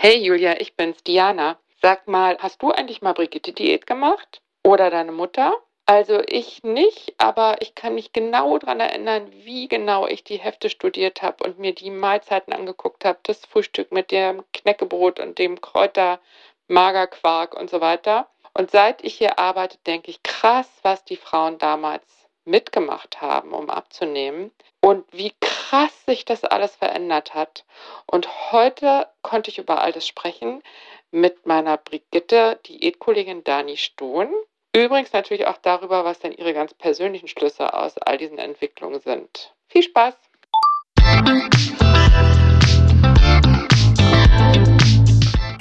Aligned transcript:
Hey 0.00 0.24
Julia, 0.24 0.60
ich 0.60 0.76
bin's, 0.76 1.02
Diana. 1.02 1.58
Sag 1.82 2.06
mal, 2.06 2.38
hast 2.38 2.62
du 2.62 2.70
eigentlich 2.70 3.02
mal 3.02 3.14
Brigitte-Diät 3.14 3.84
gemacht? 3.84 4.42
Oder 4.62 4.90
deine 4.90 5.10
Mutter? 5.10 5.52
Also 5.86 6.22
ich 6.24 6.62
nicht, 6.62 7.14
aber 7.18 7.56
ich 7.62 7.74
kann 7.74 7.96
mich 7.96 8.12
genau 8.12 8.58
daran 8.58 8.78
erinnern, 8.78 9.28
wie 9.32 9.66
genau 9.66 10.06
ich 10.06 10.22
die 10.22 10.38
Hefte 10.38 10.70
studiert 10.70 11.20
habe 11.22 11.42
und 11.42 11.58
mir 11.58 11.74
die 11.74 11.90
Mahlzeiten 11.90 12.52
angeguckt 12.52 13.04
habe. 13.04 13.18
Das 13.24 13.44
Frühstück 13.44 13.90
mit 13.90 14.12
dem 14.12 14.44
Knäckebrot 14.54 15.18
und 15.18 15.36
dem 15.40 15.60
Kräuter, 15.60 16.20
Magerquark 16.68 17.54
und 17.54 17.68
so 17.68 17.80
weiter. 17.80 18.28
Und 18.54 18.70
seit 18.70 19.02
ich 19.02 19.16
hier 19.16 19.40
arbeite, 19.40 19.78
denke 19.78 20.12
ich, 20.12 20.22
krass, 20.22 20.70
was 20.82 21.04
die 21.04 21.16
Frauen 21.16 21.58
damals 21.58 22.17
mitgemacht 22.48 23.20
haben, 23.20 23.52
um 23.52 23.70
abzunehmen 23.70 24.50
und 24.80 25.04
wie 25.12 25.32
krass 25.40 25.92
sich 26.06 26.24
das 26.24 26.44
alles 26.44 26.74
verändert 26.74 27.34
hat. 27.34 27.64
Und 28.06 28.52
heute 28.52 29.06
konnte 29.22 29.50
ich 29.50 29.58
über 29.58 29.80
all 29.80 29.92
das 29.92 30.06
sprechen 30.06 30.62
mit 31.10 31.46
meiner 31.46 31.76
Brigitte, 31.76 32.58
Diätkollegin 32.66 33.44
Dani 33.44 33.76
Stohn. 33.76 34.32
Übrigens 34.74 35.12
natürlich 35.12 35.46
auch 35.46 35.58
darüber, 35.58 36.04
was 36.04 36.20
denn 36.20 36.32
ihre 36.32 36.54
ganz 36.54 36.74
persönlichen 36.74 37.28
Schlüsse 37.28 37.72
aus 37.72 37.96
all 37.98 38.18
diesen 38.18 38.38
Entwicklungen 38.38 39.00
sind. 39.00 39.54
Viel 39.68 39.82
Spaß! 39.82 40.14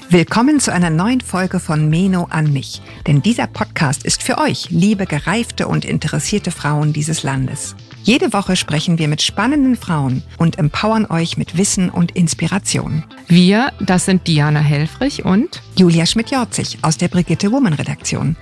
Willkommen 0.09 0.61
zu 0.61 0.71
einer 0.71 0.89
neuen 0.89 1.19
Folge 1.19 1.59
von 1.59 1.89
Meno 1.89 2.27
an 2.29 2.53
mich. 2.53 2.81
Denn 3.07 3.21
dieser 3.21 3.45
Podcast 3.45 4.05
ist 4.05 4.23
für 4.23 4.37
euch, 4.37 4.69
liebe 4.69 5.05
gereifte 5.05 5.67
und 5.67 5.83
interessierte 5.83 6.51
Frauen 6.51 6.93
dieses 6.93 7.23
Landes. 7.23 7.75
Jede 8.03 8.31
Woche 8.31 8.55
sprechen 8.55 8.99
wir 8.99 9.09
mit 9.09 9.21
spannenden 9.21 9.75
Frauen 9.75 10.23
und 10.37 10.59
empowern 10.59 11.07
euch 11.07 11.37
mit 11.37 11.57
Wissen 11.57 11.89
und 11.89 12.15
Inspiration. 12.15 13.03
Wir, 13.27 13.73
das 13.81 14.05
sind 14.05 14.25
Diana 14.27 14.61
Helfrich 14.61 15.25
und 15.25 15.61
Julia 15.75 16.05
Schmidt-Jorzig 16.05 16.77
aus 16.83 16.97
der 16.97 17.09
Brigitte 17.09 17.51
Woman 17.51 17.73
Redaktion. 17.73 18.37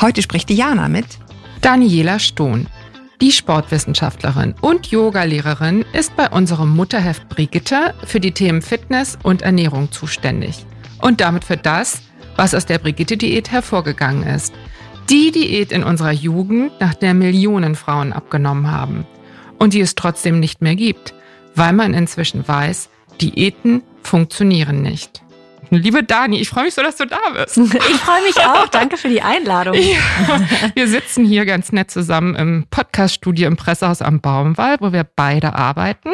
Heute 0.00 0.22
spricht 0.22 0.48
Diana 0.48 0.88
mit 0.88 1.18
Daniela 1.62 2.20
Stohn. 2.20 2.68
Die 3.20 3.32
Sportwissenschaftlerin 3.32 4.54
und 4.60 4.86
Yogalehrerin 4.86 5.84
ist 5.92 6.14
bei 6.14 6.30
unserem 6.30 6.76
Mutterheft 6.76 7.28
Brigitte 7.28 7.92
für 8.04 8.20
die 8.20 8.30
Themen 8.30 8.62
Fitness 8.62 9.18
und 9.24 9.42
Ernährung 9.42 9.90
zuständig. 9.90 10.64
Und 11.00 11.20
damit 11.20 11.44
für 11.44 11.56
das, 11.56 12.02
was 12.36 12.54
aus 12.54 12.66
der 12.66 12.78
Brigitte-Diät 12.78 13.50
hervorgegangen 13.50 14.22
ist. 14.22 14.54
Die 15.10 15.30
Diät 15.30 15.72
in 15.72 15.82
unserer 15.82 16.12
Jugend, 16.12 16.72
nach 16.80 16.94
der 16.94 17.14
Millionen 17.14 17.74
Frauen 17.74 18.12
abgenommen 18.12 18.70
haben. 18.70 19.06
Und 19.58 19.74
die 19.74 19.80
es 19.80 19.94
trotzdem 19.94 20.38
nicht 20.38 20.62
mehr 20.62 20.76
gibt, 20.76 21.14
weil 21.54 21.72
man 21.72 21.94
inzwischen 21.94 22.46
weiß, 22.46 22.90
Diäten 23.20 23.82
funktionieren 24.02 24.82
nicht. 24.82 25.22
Liebe 25.70 26.02
Dani, 26.02 26.40
ich 26.40 26.48
freue 26.48 26.64
mich 26.64 26.74
so, 26.74 26.82
dass 26.82 26.96
du 26.96 27.06
da 27.06 27.18
bist. 27.34 27.56
Ich 27.74 27.96
freue 27.96 28.22
mich 28.22 28.38
auch. 28.38 28.68
Danke 28.68 28.96
für 28.96 29.08
die 29.08 29.20
Einladung. 29.20 29.74
Ja, 30.28 30.40
wir 30.74 30.88
sitzen 30.88 31.24
hier 31.24 31.44
ganz 31.44 31.72
nett 31.72 31.90
zusammen 31.90 32.34
im 32.36 32.66
Podcaststudio 32.70 33.46
im 33.46 33.56
Pressehaus 33.56 34.00
am 34.00 34.20
Baumwall, 34.20 34.76
wo 34.80 34.92
wir 34.92 35.04
beide 35.04 35.54
arbeiten. 35.54 36.10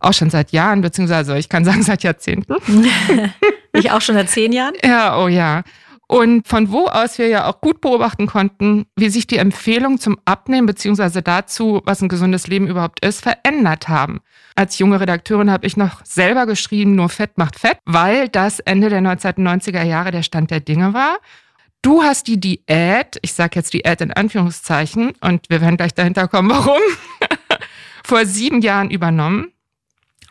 Auch 0.00 0.14
schon 0.14 0.30
seit 0.30 0.52
Jahren, 0.52 0.80
beziehungsweise 0.80 1.36
ich 1.38 1.48
kann 1.48 1.64
sagen 1.64 1.82
seit 1.82 2.02
Jahrzehnten. 2.02 2.56
ich 3.72 3.90
auch 3.90 4.00
schon 4.00 4.14
seit 4.14 4.30
zehn 4.30 4.52
Jahren. 4.52 4.74
Ja, 4.84 5.18
oh 5.22 5.28
ja. 5.28 5.62
Und 6.10 6.48
von 6.48 6.72
wo 6.72 6.86
aus 6.86 7.18
wir 7.18 7.28
ja 7.28 7.46
auch 7.46 7.60
gut 7.60 7.80
beobachten 7.80 8.26
konnten, 8.26 8.86
wie 8.96 9.10
sich 9.10 9.28
die 9.28 9.36
Empfehlungen 9.36 10.00
zum 10.00 10.18
Abnehmen 10.24 10.66
beziehungsweise 10.66 11.22
dazu, 11.22 11.82
was 11.84 12.02
ein 12.02 12.08
gesundes 12.08 12.48
Leben 12.48 12.66
überhaupt 12.66 13.04
ist, 13.04 13.22
verändert 13.22 13.88
haben. 13.88 14.20
Als 14.56 14.80
junge 14.80 14.98
Redakteurin 14.98 15.52
habe 15.52 15.68
ich 15.68 15.76
noch 15.76 16.04
selber 16.04 16.46
geschrieben, 16.46 16.96
nur 16.96 17.10
Fett 17.10 17.38
macht 17.38 17.56
Fett, 17.56 17.78
weil 17.84 18.28
das 18.28 18.58
Ende 18.58 18.88
der 18.88 19.02
1990er 19.02 19.84
Jahre 19.84 20.10
der 20.10 20.24
Stand 20.24 20.50
der 20.50 20.58
Dinge 20.58 20.94
war. 20.94 21.18
Du 21.80 22.02
hast 22.02 22.26
die 22.26 22.40
Diät, 22.40 23.18
ich 23.22 23.32
sage 23.32 23.52
jetzt 23.54 23.72
Diät 23.72 24.00
in 24.00 24.12
Anführungszeichen, 24.12 25.12
und 25.20 25.48
wir 25.48 25.60
werden 25.60 25.76
gleich 25.76 25.94
dahinter 25.94 26.26
kommen, 26.26 26.50
warum, 26.50 26.82
vor 28.04 28.26
sieben 28.26 28.62
Jahren 28.62 28.90
übernommen. 28.90 29.52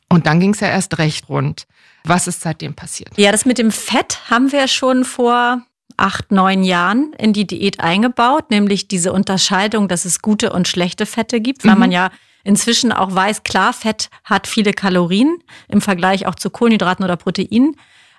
Und 0.10 0.28
dann 0.28 0.42
ging 0.42 0.54
es 0.54 0.60
ja 0.60 0.68
erst 0.68 0.98
recht 0.98 1.30
rund. 1.30 1.68
Was 2.04 2.28
ist 2.28 2.42
seitdem 2.42 2.74
passiert? 2.74 3.12
Ja, 3.18 3.32
das 3.32 3.46
mit 3.46 3.58
dem 3.58 3.72
Fett 3.72 4.30
haben 4.30 4.52
wir 4.52 4.68
schon 4.68 5.04
vor 5.06 5.62
acht, 5.98 6.32
neun 6.32 6.64
Jahren 6.64 7.14
in 7.18 7.34
die 7.34 7.46
Diät 7.46 7.80
eingebaut, 7.80 8.52
nämlich 8.52 8.88
diese 8.88 9.12
Unterscheidung, 9.12 9.88
dass 9.88 10.06
es 10.06 10.22
gute 10.22 10.54
und 10.54 10.68
schlechte 10.68 11.06
Fette 11.06 11.42
gibt, 11.42 11.66
weil 11.66 11.74
mhm. 11.74 11.80
man 11.80 11.92
ja 11.92 12.10
inzwischen 12.44 12.92
auch 12.92 13.14
weiß, 13.14 13.44
klar, 13.44 13.74
Fett 13.74 14.10
hat 14.24 14.48
viele 14.48 14.74
Kalorien 14.74 15.40
im 15.68 15.82
Vergleich 15.82 16.26
auch 16.26 16.36
zu 16.36 16.50
Kohlenhydraten 16.50 17.04
oder 17.04 17.18
Proteinen. 17.18 17.76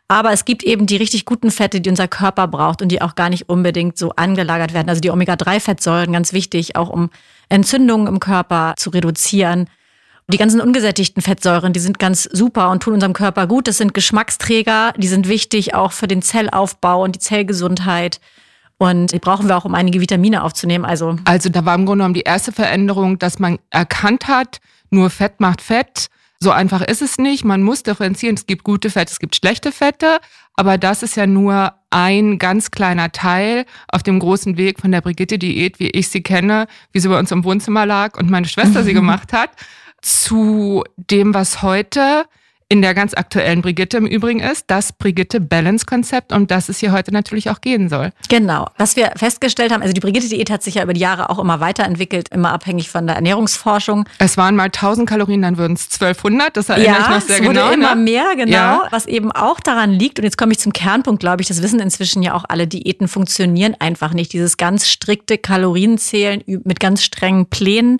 Aber 0.08 0.32
es 0.32 0.44
gibt 0.44 0.64
eben 0.64 0.86
die 0.86 0.96
richtig 0.96 1.24
guten 1.24 1.52
Fette, 1.52 1.80
die 1.80 1.88
unser 1.88 2.08
Körper 2.08 2.48
braucht 2.48 2.82
und 2.82 2.88
die 2.88 3.00
auch 3.00 3.14
gar 3.14 3.30
nicht 3.30 3.48
unbedingt 3.48 3.96
so 3.96 4.10
angelagert 4.10 4.74
werden. 4.74 4.88
Also 4.88 5.00
die 5.00 5.10
Omega-3-Fettsäuren, 5.10 6.12
ganz 6.12 6.32
wichtig, 6.32 6.74
auch 6.74 6.88
um 6.88 7.10
Entzündungen 7.48 8.08
im 8.08 8.18
Körper 8.18 8.74
zu 8.76 8.90
reduzieren. 8.90 9.70
Die 10.30 10.38
ganzen 10.38 10.60
ungesättigten 10.60 11.22
Fettsäuren, 11.22 11.72
die 11.72 11.80
sind 11.80 11.98
ganz 11.98 12.22
super 12.22 12.70
und 12.70 12.84
tun 12.84 12.94
unserem 12.94 13.14
Körper 13.14 13.48
gut. 13.48 13.66
Das 13.66 13.78
sind 13.78 13.94
Geschmacksträger, 13.94 14.92
die 14.96 15.08
sind 15.08 15.26
wichtig 15.26 15.74
auch 15.74 15.90
für 15.90 16.06
den 16.06 16.22
Zellaufbau 16.22 17.02
und 17.02 17.16
die 17.16 17.18
Zellgesundheit. 17.18 18.20
Und 18.78 19.12
die 19.12 19.18
brauchen 19.18 19.48
wir 19.48 19.56
auch, 19.56 19.64
um 19.64 19.74
einige 19.74 20.00
Vitamine 20.00 20.44
aufzunehmen. 20.44 20.84
Also, 20.84 21.16
also 21.24 21.48
da 21.48 21.64
war 21.64 21.74
im 21.74 21.84
Grunde 21.84 22.02
genommen 22.02 22.14
die 22.14 22.20
erste 22.20 22.52
Veränderung, 22.52 23.18
dass 23.18 23.40
man 23.40 23.58
erkannt 23.70 24.28
hat, 24.28 24.60
nur 24.90 25.10
Fett 25.10 25.40
macht 25.40 25.60
Fett. 25.62 26.06
So 26.38 26.52
einfach 26.52 26.80
ist 26.80 27.02
es 27.02 27.18
nicht. 27.18 27.44
Man 27.44 27.62
muss 27.62 27.82
differenzieren. 27.82 28.36
Es 28.36 28.46
gibt 28.46 28.62
gute 28.62 28.88
Fette, 28.88 29.10
es 29.10 29.18
gibt 29.18 29.34
schlechte 29.34 29.72
Fette. 29.72 30.20
Aber 30.54 30.78
das 30.78 31.02
ist 31.02 31.16
ja 31.16 31.26
nur 31.26 31.74
ein 31.90 32.38
ganz 32.38 32.70
kleiner 32.70 33.10
Teil 33.10 33.66
auf 33.88 34.04
dem 34.04 34.20
großen 34.20 34.56
Weg 34.56 34.78
von 34.78 34.92
der 34.92 35.00
Brigitte-Diät, 35.00 35.80
wie 35.80 35.90
ich 35.90 36.08
sie 36.08 36.22
kenne, 36.22 36.68
wie 36.92 37.00
sie 37.00 37.08
bei 37.08 37.18
uns 37.18 37.32
im 37.32 37.42
Wohnzimmer 37.44 37.84
lag 37.84 38.16
und 38.16 38.30
meine 38.30 38.46
Schwester 38.46 38.84
sie 38.84 38.94
gemacht 38.94 39.32
hat 39.32 39.50
zu 40.02 40.84
dem, 40.96 41.34
was 41.34 41.62
heute 41.62 42.24
in 42.70 42.82
der 42.82 42.94
ganz 42.94 43.14
aktuellen 43.14 43.62
Brigitte 43.62 43.96
im 43.96 44.06
Übrigen 44.06 44.38
ist, 44.38 44.66
das 44.68 44.92
Brigitte 44.92 45.40
Balance 45.40 45.84
Konzept, 45.84 46.32
um 46.32 46.46
das 46.46 46.68
es 46.68 46.78
hier 46.78 46.92
heute 46.92 47.12
natürlich 47.12 47.50
auch 47.50 47.60
gehen 47.60 47.88
soll. 47.88 48.12
Genau. 48.28 48.68
Was 48.78 48.94
wir 48.94 49.10
festgestellt 49.16 49.72
haben, 49.72 49.82
also 49.82 49.92
die 49.92 50.00
Brigitte 50.00 50.28
Diät 50.28 50.50
hat 50.50 50.62
sich 50.62 50.76
ja 50.76 50.84
über 50.84 50.92
die 50.92 51.00
Jahre 51.00 51.30
auch 51.30 51.40
immer 51.40 51.58
weiterentwickelt, 51.58 52.28
immer 52.28 52.52
abhängig 52.52 52.88
von 52.88 53.08
der 53.08 53.16
Ernährungsforschung. 53.16 54.08
Es 54.18 54.36
waren 54.36 54.54
mal 54.54 54.66
1000 54.66 55.08
Kalorien, 55.08 55.42
dann 55.42 55.58
würden 55.58 55.72
es 55.72 55.86
1200, 56.00 56.56
das 56.56 56.68
erinnere 56.68 56.94
ja, 56.94 57.00
ich 57.02 57.08
noch 57.08 57.20
sehr 57.20 57.40
es 57.40 57.44
wurde 57.44 57.58
genau. 57.58 57.72
immer 57.72 57.94
ne? 57.96 58.02
mehr, 58.02 58.36
genau. 58.36 58.52
Ja. 58.52 58.82
Was 58.90 59.06
eben 59.06 59.32
auch 59.32 59.58
daran 59.58 59.90
liegt, 59.90 60.20
und 60.20 60.24
jetzt 60.24 60.38
komme 60.38 60.52
ich 60.52 60.60
zum 60.60 60.72
Kernpunkt, 60.72 61.18
glaube 61.18 61.42
ich, 61.42 61.48
das 61.48 61.62
wissen 61.62 61.80
inzwischen 61.80 62.22
ja 62.22 62.34
auch 62.34 62.44
alle, 62.48 62.68
Diäten 62.68 63.08
funktionieren 63.08 63.74
einfach 63.80 64.14
nicht. 64.14 64.32
Dieses 64.32 64.56
ganz 64.56 64.88
strikte 64.88 65.38
Kalorienzählen 65.38 66.44
mit 66.46 66.78
ganz 66.78 67.02
strengen 67.02 67.46
Plänen 67.46 67.98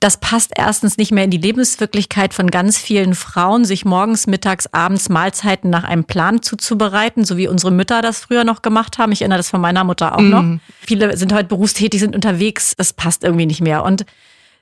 das 0.00 0.18
passt 0.18 0.52
erstens 0.54 0.96
nicht 0.96 1.10
mehr 1.10 1.24
in 1.24 1.30
die 1.30 1.38
Lebenswirklichkeit 1.38 2.32
von 2.32 2.50
ganz 2.50 2.78
vielen 2.78 3.16
Frauen, 3.16 3.64
sich 3.64 3.84
morgens, 3.84 4.28
mittags, 4.28 4.68
abends 4.72 5.08
Mahlzeiten 5.08 5.70
nach 5.70 5.82
einem 5.82 6.04
Plan 6.04 6.40
zuzubereiten, 6.40 7.24
so 7.24 7.36
wie 7.36 7.48
unsere 7.48 7.72
Mütter 7.72 8.00
das 8.00 8.20
früher 8.20 8.44
noch 8.44 8.62
gemacht 8.62 8.98
haben. 8.98 9.10
Ich 9.10 9.22
erinnere 9.22 9.38
das 9.38 9.50
von 9.50 9.60
meiner 9.60 9.82
Mutter 9.82 10.14
auch 10.16 10.20
mm. 10.20 10.30
noch. 10.30 10.44
Viele 10.80 11.16
sind 11.16 11.32
heute 11.32 11.48
berufstätig, 11.48 11.98
sind 11.98 12.14
unterwegs. 12.14 12.74
Das 12.76 12.92
passt 12.92 13.24
irgendwie 13.24 13.46
nicht 13.46 13.60
mehr. 13.60 13.82
Und 13.84 14.04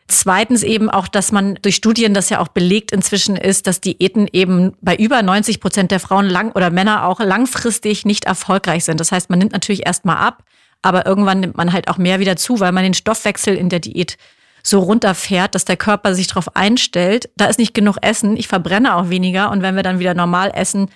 Zweitens 0.08 0.62
eben 0.62 0.88
auch, 0.88 1.08
dass 1.08 1.32
man 1.32 1.56
durch 1.62 1.74
Studien, 1.74 2.14
das 2.14 2.30
ja 2.30 2.38
auch 2.38 2.46
belegt 2.46 2.92
inzwischen 2.92 3.34
ist, 3.34 3.66
dass 3.66 3.80
Diäten 3.80 4.28
eben 4.32 4.76
bei 4.80 4.94
über 4.94 5.20
90 5.20 5.60
Prozent 5.60 5.90
der 5.90 5.98
Frauen 5.98 6.26
lang 6.26 6.52
oder 6.52 6.70
Männer 6.70 7.06
auch 7.06 7.18
langfristig 7.18 8.04
nicht 8.04 8.24
erfolgreich 8.24 8.84
sind. 8.84 9.00
Das 9.00 9.10
heißt, 9.10 9.30
man 9.30 9.40
nimmt 9.40 9.50
natürlich 9.50 9.84
erstmal 9.84 10.18
ab, 10.18 10.44
aber 10.80 11.06
irgendwann 11.06 11.40
nimmt 11.40 11.56
man 11.56 11.72
halt 11.72 11.88
auch 11.88 11.98
mehr 11.98 12.20
wieder 12.20 12.36
zu, 12.36 12.60
weil 12.60 12.70
man 12.70 12.84
den 12.84 12.94
Stoffwechsel 12.94 13.56
in 13.56 13.68
der 13.68 13.80
Diät 13.80 14.16
so 14.66 14.80
runterfährt, 14.80 15.54
dass 15.54 15.64
der 15.64 15.76
Körper 15.76 16.14
sich 16.14 16.26
darauf 16.26 16.56
einstellt, 16.56 17.30
da 17.36 17.46
ist 17.46 17.58
nicht 17.58 17.74
genug 17.74 17.98
Essen, 18.02 18.36
ich 18.36 18.48
verbrenne 18.48 18.96
auch 18.96 19.10
weniger 19.10 19.50
und 19.50 19.62
wenn 19.62 19.76
wir 19.76 19.82
dann 19.82 19.98
wieder 19.98 20.14
normal 20.14 20.50
essen, 20.54 20.88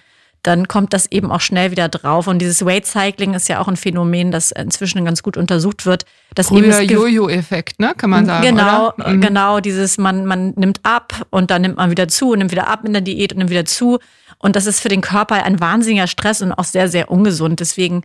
dann 0.42 0.68
kommt 0.68 0.92
das 0.94 1.06
eben 1.12 1.30
auch 1.30 1.40
schnell 1.40 1.70
wieder 1.70 1.90
drauf. 1.90 2.26
Und 2.26 2.38
dieses 2.38 2.64
Weight 2.64 2.86
Cycling 2.86 3.34
ist 3.34 3.48
ja 3.48 3.60
auch 3.60 3.68
ein 3.68 3.76
Phänomen, 3.76 4.30
das 4.30 4.52
inzwischen 4.52 5.04
ganz 5.04 5.22
gut 5.22 5.36
untersucht 5.36 5.84
wird. 5.84 6.06
Das 6.34 6.48
Früher 6.48 6.80
Jojo-Effekt, 6.80 7.78
ne, 7.78 7.92
kann 7.94 8.08
man 8.08 8.24
sagen. 8.24 8.46
Genau, 8.46 8.92
mhm. 8.96 9.20
genau, 9.20 9.60
dieses 9.60 9.98
man, 9.98 10.24
man 10.24 10.54
nimmt 10.56 10.80
ab 10.82 11.26
und 11.28 11.50
dann 11.50 11.60
nimmt 11.62 11.76
man 11.76 11.90
wieder 11.90 12.08
zu 12.08 12.30
und 12.32 12.38
nimmt 12.38 12.52
wieder 12.52 12.68
ab 12.68 12.86
in 12.86 12.94
der 12.94 13.02
Diät 13.02 13.32
und 13.32 13.38
nimmt 13.38 13.50
wieder 13.50 13.66
zu. 13.66 13.98
Und 14.38 14.56
das 14.56 14.64
ist 14.64 14.80
für 14.80 14.88
den 14.88 15.02
Körper 15.02 15.44
ein 15.44 15.60
wahnsinniger 15.60 16.06
Stress 16.06 16.40
und 16.40 16.52
auch 16.52 16.64
sehr, 16.64 16.88
sehr 16.88 17.10
ungesund. 17.10 17.60
Deswegen 17.60 18.02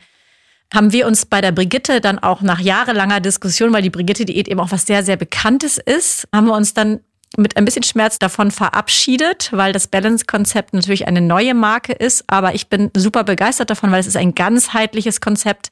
haben 0.73 0.91
wir 0.91 1.07
uns 1.07 1.25
bei 1.25 1.41
der 1.41 1.51
Brigitte 1.51 2.01
dann 2.01 2.19
auch 2.19 2.41
nach 2.41 2.59
jahrelanger 2.59 3.19
Diskussion, 3.19 3.71
weil 3.73 3.81
die 3.81 3.89
Brigitte-Diät 3.89 4.47
eben 4.47 4.59
auch 4.59 4.71
was 4.71 4.85
sehr, 4.85 5.03
sehr 5.03 5.17
Bekanntes 5.17 5.77
ist, 5.77 6.27
haben 6.33 6.47
wir 6.47 6.53
uns 6.53 6.73
dann 6.73 6.99
mit 7.37 7.57
ein 7.57 7.65
bisschen 7.65 7.83
Schmerz 7.83 8.19
davon 8.19 8.51
verabschiedet, 8.51 9.49
weil 9.51 9.73
das 9.73 9.87
Balance-Konzept 9.87 10.73
natürlich 10.73 11.07
eine 11.07 11.21
neue 11.21 11.53
Marke 11.53 11.93
ist. 11.93 12.23
Aber 12.27 12.55
ich 12.55 12.69
bin 12.69 12.91
super 12.95 13.23
begeistert 13.23 13.69
davon, 13.69 13.91
weil 13.91 13.99
es 13.99 14.07
ist 14.07 14.17
ein 14.17 14.35
ganzheitliches 14.35 15.21
Konzept. 15.21 15.69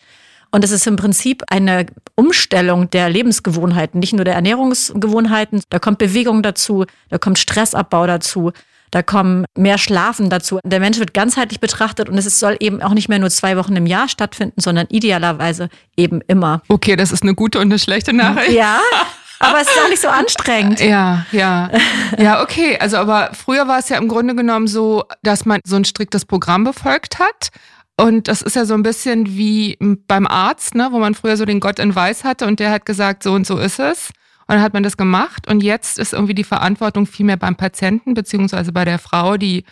Und 0.52 0.64
es 0.64 0.72
ist 0.72 0.86
im 0.86 0.98
Prinzip 0.98 1.42
eine 1.48 1.88
Umstellung 2.16 2.90
der 2.92 3.10
Lebensgewohnheiten, 3.10 4.00
nicht 4.00 4.14
nur 4.14 4.26
der 4.26 4.36
Ernährungsgewohnheiten. 4.36 5.64
Da 5.70 5.80
kommt 5.80 5.98
Bewegung 5.98 6.44
dazu, 6.44 6.86
da 7.10 7.18
kommt 7.18 7.40
Stressabbau 7.40 8.06
dazu, 8.06 8.52
Da 8.94 9.02
kommen 9.02 9.46
mehr 9.58 9.80
Schlafen 9.80 10.30
dazu. 10.30 10.60
Der 10.64 10.80
Mensch 10.80 11.00
wird 11.00 11.16
ganzheitlich 11.16 11.60
betrachtet 11.60 12.10
und 12.10 12.18
es 12.20 12.40
soll 12.40 12.58
eben 12.60 12.80
auch 12.84 12.94
nicht 12.94 13.10
mehr 13.10 13.18
nur 13.18 13.32
zwei 13.32 13.58
Wochen 13.58 13.76
im 13.76 13.88
Jahr 13.88 14.08
stattfinden, 14.08 14.62
sondern 14.62 14.86
idealerweise 14.88 15.70
eben 15.98 16.22
immer. 16.28 16.62
Okay, 16.68 16.96
das 16.96 17.12
ist 17.12 17.24
eine 17.24 17.34
gute 17.34 17.58
und 17.58 17.66
eine 17.66 17.80
schlechte 17.80 18.14
Nachricht. 18.14 18.52
Ja. 18.52 18.80
Aber 19.40 19.60
es 19.60 19.68
ist 19.68 19.80
auch 19.84 19.90
nicht 19.90 20.02
so 20.02 20.10
anstrengend. 20.10 20.80
Ja, 20.80 21.26
ja. 21.32 21.72
Ja, 22.20 22.44
okay. 22.44 22.78
Also, 22.80 22.98
aber 22.98 23.32
früher 23.34 23.68
war 23.68 23.80
es 23.80 23.90
ja 23.90 23.98
im 23.98 24.08
Grunde 24.08 24.36
genommen 24.36 24.68
so, 24.68 25.04
dass 25.22 25.44
man 25.44 25.60
so 25.66 25.76
ein 25.76 25.84
striktes 25.84 26.24
Programm 26.24 26.64
befolgt 26.64 27.20
hat. 27.20 27.50
Und 27.98 28.30
das 28.30 28.42
ist 28.42 28.56
ja 28.56 28.64
so 28.64 28.74
ein 28.74 28.84
bisschen 28.84 29.36
wie 29.36 29.78
beim 30.08 30.28
Arzt, 30.28 30.76
ne, 30.76 30.90
wo 30.92 31.00
man 31.00 31.14
früher 31.14 31.36
so 31.36 31.44
den 31.44 31.60
Gott 31.60 31.80
in 31.80 31.94
Weiß 31.94 32.24
hatte 32.24 32.46
und 32.46 32.62
der 32.62 32.72
hat 32.72 32.86
gesagt, 32.86 33.24
so 33.24 33.34
und 33.34 33.46
so 33.46 33.58
ist 33.58 33.80
es. 33.80 34.12
Und 34.48 34.56
dann 34.56 34.62
hat 34.62 34.74
man 34.74 34.84
das 34.84 34.98
gemacht 34.98 35.48
und 35.48 35.64
jetzt 35.64 35.98
ist 35.98 36.14
irgendwie 36.14 36.36
die 36.36 36.44
Verantwortung 36.44 37.06
viel 37.06 37.26
mehr 37.26 37.38
beim 37.38 37.56
Patienten 37.56 38.14
beziehungsweise 38.14 38.72
bei 38.72 38.86
der 38.86 39.00
Frau, 39.00 39.38
die 39.38 39.64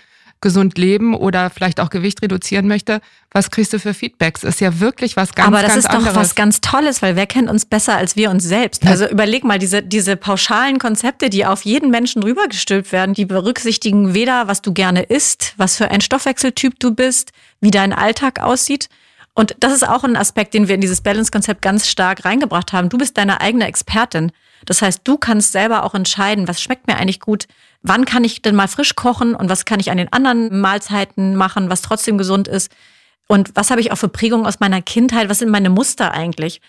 gesund 0.41 0.77
leben 0.77 1.13
oder 1.13 1.51
vielleicht 1.51 1.79
auch 1.79 1.89
Gewicht 1.89 2.21
reduzieren 2.21 2.67
möchte, 2.67 2.99
was 3.31 3.51
kriegst 3.51 3.73
du 3.73 3.79
für 3.79 3.93
Feedbacks? 3.93 4.43
Ist 4.43 4.59
ja 4.59 4.79
wirklich 4.79 5.15
was 5.15 5.33
ganz, 5.33 5.47
Aber 5.47 5.61
das 5.61 5.77
ist 5.77 5.85
anderes. 5.85 6.13
doch 6.13 6.19
was 6.19 6.35
ganz 6.35 6.61
Tolles, 6.61 7.01
weil 7.01 7.15
wer 7.15 7.27
kennt 7.27 7.49
uns 7.49 7.65
besser 7.65 7.95
als 7.95 8.15
wir 8.15 8.31
uns 8.31 8.43
selbst? 8.43 8.85
Also 8.85 9.07
überleg 9.07 9.43
mal, 9.43 9.59
diese, 9.59 9.83
diese 9.83 10.17
pauschalen 10.17 10.79
Konzepte, 10.79 11.29
die 11.29 11.45
auf 11.45 11.63
jeden 11.63 11.91
Menschen 11.91 12.23
rübergestülpt 12.23 12.91
werden, 12.91 13.13
die 13.13 13.25
berücksichtigen 13.25 14.13
weder, 14.15 14.47
was 14.47 14.63
du 14.63 14.73
gerne 14.73 15.03
isst, 15.03 15.53
was 15.57 15.77
für 15.77 15.91
ein 15.91 16.01
Stoffwechseltyp 16.01 16.79
du 16.79 16.93
bist, 16.93 17.31
wie 17.61 17.71
dein 17.71 17.93
Alltag 17.93 18.39
aussieht. 18.39 18.89
Und 19.33 19.55
das 19.59 19.73
ist 19.73 19.87
auch 19.87 20.03
ein 20.03 20.17
Aspekt, 20.17 20.55
den 20.55 20.67
wir 20.67 20.75
in 20.75 20.81
dieses 20.81 21.01
Balance-Konzept 21.01 21.61
ganz 21.61 21.87
stark 21.87 22.25
reingebracht 22.25 22.73
haben. 22.73 22.89
Du 22.89 22.97
bist 22.97 23.17
deine 23.17 23.41
eigene 23.41 23.65
Expertin. 23.67 24.31
Das 24.65 24.81
heißt, 24.81 25.01
du 25.03 25.17
kannst 25.17 25.51
selber 25.51 25.83
auch 25.83 25.93
entscheiden, 25.93 26.47
was 26.47 26.61
schmeckt 26.61 26.87
mir 26.87 26.97
eigentlich 26.97 27.19
gut, 27.19 27.47
wann 27.81 28.05
kann 28.05 28.23
ich 28.23 28.41
denn 28.41 28.55
mal 28.55 28.67
frisch 28.67 28.95
kochen 28.95 29.35
und 29.35 29.49
was 29.49 29.65
kann 29.65 29.79
ich 29.79 29.91
an 29.91 29.97
den 29.97 30.11
anderen 30.13 30.59
Mahlzeiten 30.59 31.35
machen, 31.35 31.69
was 31.69 31.81
trotzdem 31.81 32.17
gesund 32.17 32.47
ist. 32.47 32.71
Und 33.27 33.51
was 33.55 33.71
habe 33.71 33.81
ich 33.81 33.91
auch 33.91 33.97
für 33.97 34.09
Prägungen 34.09 34.45
aus 34.45 34.59
meiner 34.59 34.81
Kindheit? 34.81 35.29
Was 35.29 35.39
sind 35.39 35.49
meine 35.49 35.69
Muster 35.69 36.11
eigentlich? 36.11 36.61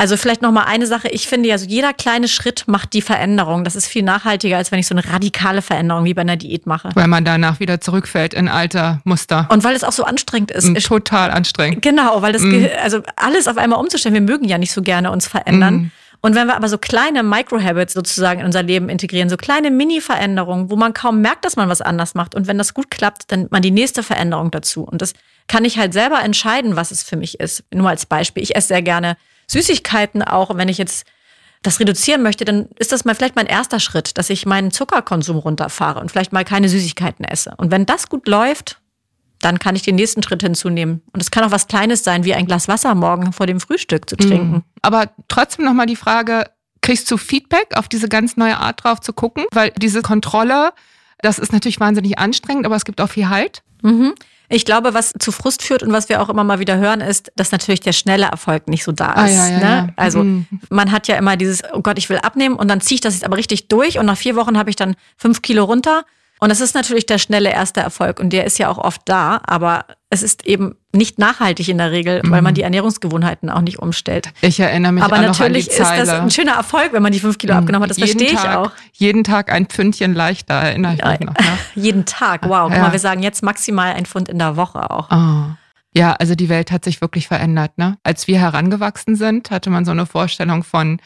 Also 0.00 0.16
vielleicht 0.16 0.40
noch 0.40 0.50
mal 0.50 0.64
eine 0.64 0.86
Sache. 0.86 1.08
Ich 1.08 1.28
finde 1.28 1.50
ja, 1.50 1.58
so 1.58 1.66
jeder 1.66 1.92
kleine 1.92 2.26
Schritt 2.26 2.64
macht 2.66 2.94
die 2.94 3.02
Veränderung. 3.02 3.64
Das 3.64 3.76
ist 3.76 3.86
viel 3.86 4.02
nachhaltiger, 4.02 4.56
als 4.56 4.72
wenn 4.72 4.78
ich 4.78 4.86
so 4.86 4.94
eine 4.94 5.04
radikale 5.04 5.60
Veränderung 5.60 6.04
wie 6.04 6.14
bei 6.14 6.22
einer 6.22 6.36
Diät 6.36 6.66
mache. 6.66 6.88
Weil 6.94 7.06
man 7.06 7.22
danach 7.22 7.60
wieder 7.60 7.82
zurückfällt 7.82 8.32
in 8.32 8.48
alter 8.48 9.02
Muster. 9.04 9.46
Und 9.50 9.62
weil 9.62 9.76
es 9.76 9.84
auch 9.84 9.92
so 9.92 10.04
anstrengend 10.04 10.52
ist. 10.52 10.68
Mm, 10.68 10.76
Total 10.76 11.30
anstrengend. 11.30 11.82
Genau, 11.82 12.22
weil 12.22 12.32
das, 12.32 12.40
mm. 12.40 12.64
also 12.82 13.02
alles 13.14 13.46
auf 13.46 13.58
einmal 13.58 13.78
umzustellen. 13.78 14.14
Wir 14.14 14.22
mögen 14.22 14.46
ja 14.46 14.56
nicht 14.56 14.72
so 14.72 14.80
gerne 14.80 15.10
uns 15.10 15.28
verändern. 15.28 15.74
Mm. 15.74 15.90
Und 16.22 16.34
wenn 16.34 16.46
wir 16.46 16.56
aber 16.56 16.68
so 16.68 16.76
kleine 16.76 17.22
Micro-Habits 17.22 17.94
sozusagen 17.94 18.40
in 18.40 18.46
unser 18.46 18.62
Leben 18.62 18.88
integrieren, 18.88 19.30
so 19.30 19.36
kleine 19.36 19.70
Mini-Veränderungen, 19.70 20.70
wo 20.70 20.76
man 20.76 20.92
kaum 20.92 21.20
merkt, 21.22 21.44
dass 21.44 21.56
man 21.56 21.68
was 21.68 21.80
anders 21.80 22.14
macht. 22.14 22.34
Und 22.34 22.46
wenn 22.46 22.58
das 22.58 22.74
gut 22.74 22.90
klappt, 22.90 23.32
dann 23.32 23.40
nimmt 23.40 23.52
man 23.52 23.62
die 23.62 23.70
nächste 23.70 24.02
Veränderung 24.02 24.50
dazu. 24.50 24.82
Und 24.82 25.00
das 25.00 25.14
kann 25.48 25.64
ich 25.64 25.78
halt 25.78 25.94
selber 25.94 26.22
entscheiden, 26.22 26.76
was 26.76 26.90
es 26.90 27.02
für 27.02 27.16
mich 27.16 27.40
ist. 27.40 27.64
Nur 27.72 27.88
als 27.88 28.04
Beispiel. 28.04 28.42
Ich 28.42 28.54
esse 28.54 28.68
sehr 28.68 28.82
gerne 28.82 29.16
Süßigkeiten 29.46 30.22
auch. 30.22 30.50
Und 30.50 30.58
wenn 30.58 30.68
ich 30.68 30.78
jetzt 30.78 31.06
das 31.62 31.80
reduzieren 31.80 32.22
möchte, 32.22 32.44
dann 32.44 32.68
ist 32.78 32.92
das 32.92 33.04
mal 33.04 33.14
vielleicht 33.14 33.36
mein 33.36 33.46
erster 33.46 33.80
Schritt, 33.80 34.16
dass 34.18 34.30
ich 34.30 34.46
meinen 34.46 34.70
Zuckerkonsum 34.70 35.38
runterfahre 35.38 36.00
und 36.00 36.10
vielleicht 36.10 36.32
mal 36.32 36.44
keine 36.44 36.68
Süßigkeiten 36.68 37.24
esse. 37.24 37.54
Und 37.56 37.70
wenn 37.70 37.86
das 37.86 38.08
gut 38.08 38.28
läuft, 38.28 38.79
dann 39.40 39.58
kann 39.58 39.74
ich 39.76 39.82
den 39.82 39.94
nächsten 39.96 40.22
Schritt 40.22 40.42
hinzunehmen. 40.42 41.02
Und 41.12 41.20
es 41.20 41.30
kann 41.30 41.44
auch 41.44 41.50
was 41.50 41.66
Kleines 41.66 42.04
sein, 42.04 42.24
wie 42.24 42.34
ein 42.34 42.46
Glas 42.46 42.68
Wasser 42.68 42.94
morgen 42.94 43.32
vor 43.32 43.46
dem 43.46 43.60
Frühstück 43.60 44.08
zu 44.08 44.16
trinken. 44.16 44.50
Mhm. 44.52 44.62
Aber 44.82 45.10
trotzdem 45.28 45.64
nochmal 45.64 45.86
die 45.86 45.96
Frage, 45.96 46.44
kriegst 46.82 47.10
du 47.10 47.16
Feedback 47.16 47.68
auf 47.76 47.88
diese 47.88 48.08
ganz 48.08 48.36
neue 48.36 48.56
Art 48.58 48.84
drauf 48.84 49.00
zu 49.00 49.12
gucken? 49.12 49.44
Weil 49.52 49.70
diese 49.78 50.02
Kontrolle, 50.02 50.72
das 51.22 51.38
ist 51.38 51.52
natürlich 51.52 51.80
wahnsinnig 51.80 52.18
anstrengend, 52.18 52.66
aber 52.66 52.76
es 52.76 52.84
gibt 52.84 53.00
auch 53.00 53.10
viel 53.10 53.28
Halt. 53.28 53.62
Mhm. 53.82 54.14
Ich 54.52 54.64
glaube, 54.64 54.94
was 54.94 55.12
zu 55.18 55.30
Frust 55.30 55.62
führt 55.62 55.84
und 55.84 55.92
was 55.92 56.08
wir 56.08 56.20
auch 56.20 56.28
immer 56.28 56.42
mal 56.42 56.58
wieder 56.58 56.76
hören, 56.76 57.00
ist, 57.00 57.30
dass 57.36 57.52
natürlich 57.52 57.80
der 57.80 57.92
schnelle 57.92 58.26
Erfolg 58.26 58.66
nicht 58.66 58.82
so 58.82 58.90
da 58.90 59.12
ist. 59.12 59.18
Ah, 59.18 59.26
ja, 59.28 59.48
ja, 59.48 59.58
ne? 59.58 59.62
ja. 59.62 59.88
Also 59.94 60.24
Mhm. 60.24 60.46
man 60.70 60.90
hat 60.90 61.06
ja 61.06 61.16
immer 61.16 61.36
dieses, 61.36 61.62
oh 61.72 61.80
Gott, 61.82 61.98
ich 61.98 62.08
will 62.10 62.18
abnehmen 62.18 62.56
und 62.56 62.66
dann 62.68 62.80
ziehe 62.80 62.96
ich 62.96 63.00
das 63.00 63.14
jetzt 63.14 63.24
aber 63.24 63.36
richtig 63.36 63.68
durch 63.68 63.98
und 64.00 64.06
nach 64.06 64.16
vier 64.18 64.34
Wochen 64.36 64.58
habe 64.58 64.68
ich 64.68 64.74
dann 64.76 64.96
fünf 65.16 65.40
Kilo 65.42 65.64
runter. 65.64 66.04
Und 66.40 66.48
das 66.48 66.60
ist 66.60 66.74
natürlich 66.74 67.04
der 67.06 67.18
schnelle 67.18 67.50
erste 67.50 67.80
Erfolg 67.80 68.18
und 68.18 68.32
der 68.32 68.44
ist 68.46 68.58
ja 68.58 68.68
auch 68.68 68.78
oft 68.78 69.02
da, 69.04 69.40
aber 69.46 69.84
es 70.08 70.22
ist 70.22 70.46
eben 70.46 70.74
nicht 70.92 71.18
nachhaltig 71.18 71.68
in 71.68 71.76
der 71.78 71.92
Regel, 71.92 72.22
weil 72.24 72.40
man 72.42 72.54
die 72.54 72.62
Ernährungsgewohnheiten 72.62 73.48
auch 73.50 73.60
nicht 73.60 73.78
umstellt. 73.78 74.32
Ich 74.40 74.58
erinnere 74.58 74.90
mich 74.92 75.04
Aber 75.04 75.16
auch 75.16 75.20
noch 75.20 75.26
an 75.28 75.32
die 75.34 75.40
natürlich 75.42 75.68
ist 75.68 75.78
das 75.78 75.88
Zeile. 75.88 76.22
ein 76.22 76.30
schöner 76.30 76.54
Erfolg, 76.54 76.92
wenn 76.92 77.02
man 77.02 77.12
die 77.12 77.20
fünf 77.20 77.36
Kilo 77.38 77.54
abgenommen 77.54 77.84
hat. 77.84 77.90
Das 77.90 77.98
Jeden 77.98 78.18
verstehe 78.18 78.34
ich 78.34 78.40
Tag, 78.42 78.56
auch. 78.56 78.70
Jeden 78.94 79.22
Tag 79.22 79.52
ein 79.52 79.66
Pfündchen 79.66 80.14
leichter, 80.14 80.54
erinnere 80.54 80.94
ich 80.94 81.04
mich 81.04 81.20
noch. 81.20 81.34
Ne? 81.34 81.58
Jeden 81.76 82.06
Tag, 82.06 82.48
wow. 82.48 82.64
Guck 82.68 82.76
Ja. 82.76 82.82
mal, 82.82 82.92
wir 82.92 82.98
sagen 82.98 83.22
jetzt 83.22 83.42
maximal 83.42 83.92
ein 83.92 84.06
Pfund 84.06 84.28
in 84.28 84.38
der 84.38 84.56
Woche 84.56 84.90
auch. 84.90 85.10
Oh. 85.12 85.50
Ja, 85.94 86.12
also 86.14 86.34
die 86.34 86.48
Welt 86.48 86.72
hat 86.72 86.84
sich 86.84 87.00
wirklich 87.00 87.28
verändert. 87.28 87.76
Ne? 87.76 87.98
Als 88.02 88.26
wir 88.26 88.38
herangewachsen 88.40 89.14
sind, 89.14 89.50
hatte 89.50 89.70
man 89.70 89.84
so 89.84 89.90
eine 89.90 90.06
Vorstellung 90.06 90.64
von, 90.64 91.00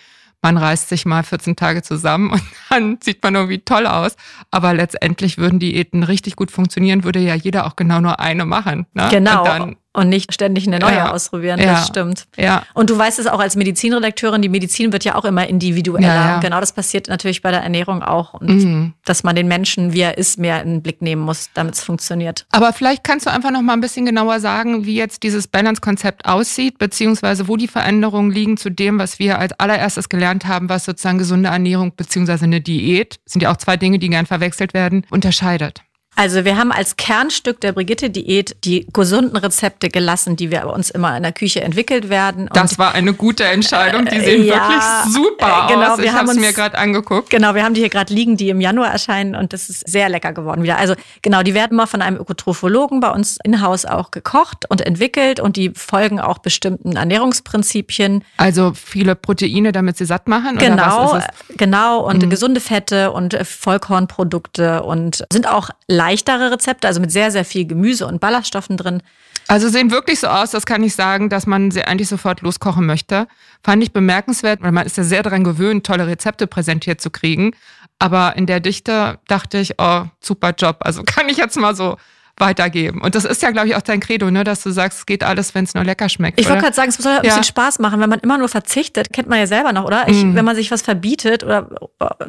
man 0.44 0.58
reißt 0.58 0.90
sich 0.90 1.06
mal 1.06 1.22
14 1.22 1.56
Tage 1.56 1.80
zusammen 1.80 2.30
und 2.30 2.42
dann 2.70 2.98
sieht 3.02 3.22
man 3.22 3.34
irgendwie 3.34 3.60
toll 3.60 3.86
aus. 3.86 4.14
Aber 4.50 4.74
letztendlich 4.74 5.38
würden 5.38 5.58
Diäten 5.58 6.02
richtig 6.02 6.36
gut 6.36 6.50
funktionieren, 6.50 7.02
würde 7.02 7.18
ja 7.18 7.34
jeder 7.34 7.66
auch 7.66 7.76
genau 7.76 8.00
nur 8.00 8.20
eine 8.20 8.44
machen. 8.44 8.84
Ne? 8.92 9.08
Genau. 9.10 9.40
Und 9.40 9.48
dann, 9.48 9.76
Und 9.96 10.08
nicht 10.08 10.34
ständig 10.34 10.66
eine 10.66 10.80
neue 10.80 10.96
Ja. 10.96 11.12
ausprobieren, 11.12 11.60
Ja. 11.60 11.66
das 11.74 11.86
stimmt. 11.86 12.26
ja, 12.36 12.64
Und 12.74 12.90
du 12.90 12.98
weißt 12.98 13.20
es 13.20 13.28
auch 13.28 13.38
als 13.38 13.54
Medizinredakteurin, 13.54 14.42
die 14.42 14.48
Medizin 14.48 14.92
wird 14.92 15.04
ja 15.04 15.14
auch 15.14 15.24
immer 15.24 15.48
individueller. 15.48 16.06
Ja, 16.06 16.40
genau 16.40 16.58
das 16.58 16.72
passiert 16.72 17.06
natürlich 17.06 17.42
bei 17.42 17.52
der 17.52 17.60
Ernährung 17.62 18.02
auch. 18.02 18.34
Und 18.34 18.48
Mhm. 18.50 18.92
dass 19.04 19.22
man 19.22 19.36
den 19.36 19.46
Menschen, 19.46 19.92
wie 19.92 20.00
er 20.00 20.18
ist, 20.18 20.36
mehr 20.38 20.60
in 20.62 20.68
den 20.70 20.82
Blick 20.82 21.00
nehmen 21.00 21.22
muss, 21.22 21.50
damit 21.54 21.74
es 21.74 21.82
funktioniert. 21.84 22.44
Aber 22.50 22.72
vielleicht 22.72 23.04
kannst 23.04 23.26
du 23.26 23.30
einfach 23.30 23.52
noch 23.52 23.62
mal 23.62 23.74
ein 23.74 23.80
bisschen 23.80 24.04
genauer 24.04 24.40
sagen, 24.40 24.84
wie 24.84 24.96
jetzt 24.96 25.22
dieses 25.22 25.46
Balance-Konzept 25.46 26.24
aussieht, 26.26 26.78
beziehungsweise 26.78 27.46
wo 27.46 27.56
die 27.56 27.68
Veränderungen 27.68 28.32
liegen 28.32 28.56
zu 28.56 28.70
dem, 28.70 28.98
was 28.98 29.20
wir 29.20 29.38
als 29.38 29.52
allererstes 29.60 30.08
gelernt 30.08 30.46
haben, 30.46 30.68
was 30.68 30.86
sozusagen 30.86 31.18
gesunde 31.18 31.50
Ernährung 31.50 31.92
beziehungsweise 31.96 32.46
eine 32.46 32.60
Diät, 32.60 33.20
sind 33.26 33.42
ja 33.42 33.52
auch 33.52 33.58
zwei 33.58 33.76
Dinge, 33.76 34.00
die 34.00 34.08
gern 34.08 34.26
verwechselt 34.26 34.74
werden, 34.74 35.06
unterscheidet. 35.10 35.82
Also 36.16 36.44
wir 36.44 36.56
haben 36.56 36.70
als 36.72 36.96
Kernstück 36.96 37.60
der 37.60 37.72
Brigitte-Diät 37.72 38.56
die 38.64 38.86
gesunden 38.92 39.36
Rezepte 39.36 39.88
gelassen, 39.88 40.36
die 40.36 40.50
wir 40.50 40.60
bei 40.60 40.66
uns 40.70 40.90
immer 40.90 41.16
in 41.16 41.22
der 41.22 41.32
Küche 41.32 41.62
entwickelt 41.62 42.08
werden. 42.08 42.42
Und 42.48 42.56
Das 42.56 42.78
war 42.78 42.94
eine 42.94 43.12
gute 43.14 43.44
Entscheidung. 43.44 44.06
Die 44.06 44.20
sehen 44.20 44.44
Ja, 44.44 44.68
wirklich 44.68 45.14
super 45.14 45.66
äh, 45.68 45.72
genau, 45.74 45.92
aus. 45.94 45.98
Ich 45.98 46.12
habe 46.12 46.30
es 46.30 46.36
mir 46.36 46.52
gerade 46.52 46.78
angeguckt. 46.78 47.30
Genau, 47.30 47.54
wir 47.54 47.64
haben 47.64 47.74
die 47.74 47.80
hier 47.80 47.90
gerade 47.90 48.12
liegen, 48.14 48.36
die 48.36 48.48
im 48.50 48.60
Januar 48.60 48.90
erscheinen 48.92 49.34
und 49.34 49.52
das 49.52 49.68
ist 49.68 49.88
sehr 49.88 50.08
lecker 50.08 50.32
geworden 50.32 50.62
wieder. 50.62 50.78
Also 50.78 50.94
genau, 51.22 51.42
die 51.42 51.54
werden 51.54 51.76
mal 51.76 51.86
von 51.86 52.00
einem 52.02 52.16
Ökotrophologen 52.18 53.00
bei 53.00 53.10
uns 53.10 53.38
in-house 53.44 53.84
auch 53.84 54.10
gekocht 54.10 54.64
und 54.68 54.80
entwickelt 54.80 55.40
und 55.40 55.56
die 55.56 55.72
folgen 55.74 56.20
auch 56.20 56.38
bestimmten 56.38 56.96
Ernährungsprinzipien. 56.96 58.24
Also 58.36 58.72
viele 58.74 59.14
Proteine, 59.14 59.72
damit 59.72 59.96
sie 59.96 60.04
satt 60.04 60.28
machen? 60.28 60.58
Genau, 60.58 61.20
genau 61.56 62.00
und 62.06 62.22
Mhm. 62.22 62.30
gesunde 62.30 62.60
Fette 62.60 63.10
und 63.12 63.34
äh, 63.34 63.44
Vollkornprodukte 63.44 64.82
und 64.82 65.24
sind 65.32 65.48
auch 65.48 65.70
leichtere 66.04 66.50
Rezepte, 66.50 66.86
also 66.86 67.00
mit 67.00 67.10
sehr, 67.10 67.30
sehr 67.30 67.44
viel 67.44 67.66
Gemüse 67.66 68.06
und 68.06 68.20
Ballaststoffen 68.20 68.76
drin. 68.76 69.02
Also 69.46 69.68
sehen 69.68 69.90
wirklich 69.90 70.20
so 70.20 70.26
aus, 70.26 70.50
das 70.50 70.64
kann 70.64 70.82
ich 70.82 70.94
sagen, 70.94 71.28
dass 71.28 71.46
man 71.46 71.70
sie 71.70 71.84
eigentlich 71.84 72.08
sofort 72.08 72.40
loskochen 72.40 72.86
möchte. 72.86 73.26
Fand 73.62 73.82
ich 73.82 73.92
bemerkenswert, 73.92 74.62
weil 74.62 74.72
man 74.72 74.86
ist 74.86 74.96
ja 74.96 75.04
sehr 75.04 75.22
daran 75.22 75.44
gewöhnt, 75.44 75.84
tolle 75.86 76.06
Rezepte 76.06 76.46
präsentiert 76.46 77.00
zu 77.00 77.10
kriegen. 77.10 77.52
Aber 77.98 78.36
in 78.36 78.46
der 78.46 78.60
Dichte 78.60 79.18
dachte 79.28 79.58
ich, 79.58 79.74
oh, 79.78 80.04
super 80.20 80.54
Job. 80.56 80.78
Also 80.80 81.02
kann 81.06 81.28
ich 81.28 81.36
jetzt 81.36 81.56
mal 81.56 81.74
so 81.74 81.96
weitergeben. 82.36 83.00
Und 83.00 83.14
das 83.14 83.24
ist 83.24 83.42
ja, 83.42 83.50
glaube 83.52 83.68
ich, 83.68 83.76
auch 83.76 83.82
dein 83.82 84.00
Credo, 84.00 84.30
ne, 84.30 84.42
dass 84.44 84.62
du 84.62 84.70
sagst, 84.70 84.98
es 85.00 85.06
geht 85.06 85.22
alles, 85.22 85.54
wenn 85.54 85.64
es 85.64 85.74
nur 85.74 85.84
lecker 85.84 86.08
schmeckt. 86.08 86.40
Ich 86.40 86.48
wollte 86.48 86.62
gerade 86.62 86.74
sagen, 86.74 86.88
es 86.88 86.96
soll 86.96 87.12
ein 87.12 87.16
Ja. 87.18 87.22
bisschen 87.22 87.44
Spaß 87.44 87.78
machen, 87.78 88.00
wenn 88.00 88.10
man 88.10 88.18
immer 88.20 88.38
nur 88.38 88.48
verzichtet, 88.48 89.12
kennt 89.12 89.28
man 89.28 89.38
ja 89.38 89.46
selber 89.46 89.72
noch, 89.72 89.84
oder? 89.84 90.08
Ich, 90.08 90.22
Mhm. 90.24 90.34
Wenn 90.34 90.44
man 90.44 90.56
sich 90.56 90.70
was 90.70 90.82
verbietet, 90.82 91.44
oder 91.44 91.68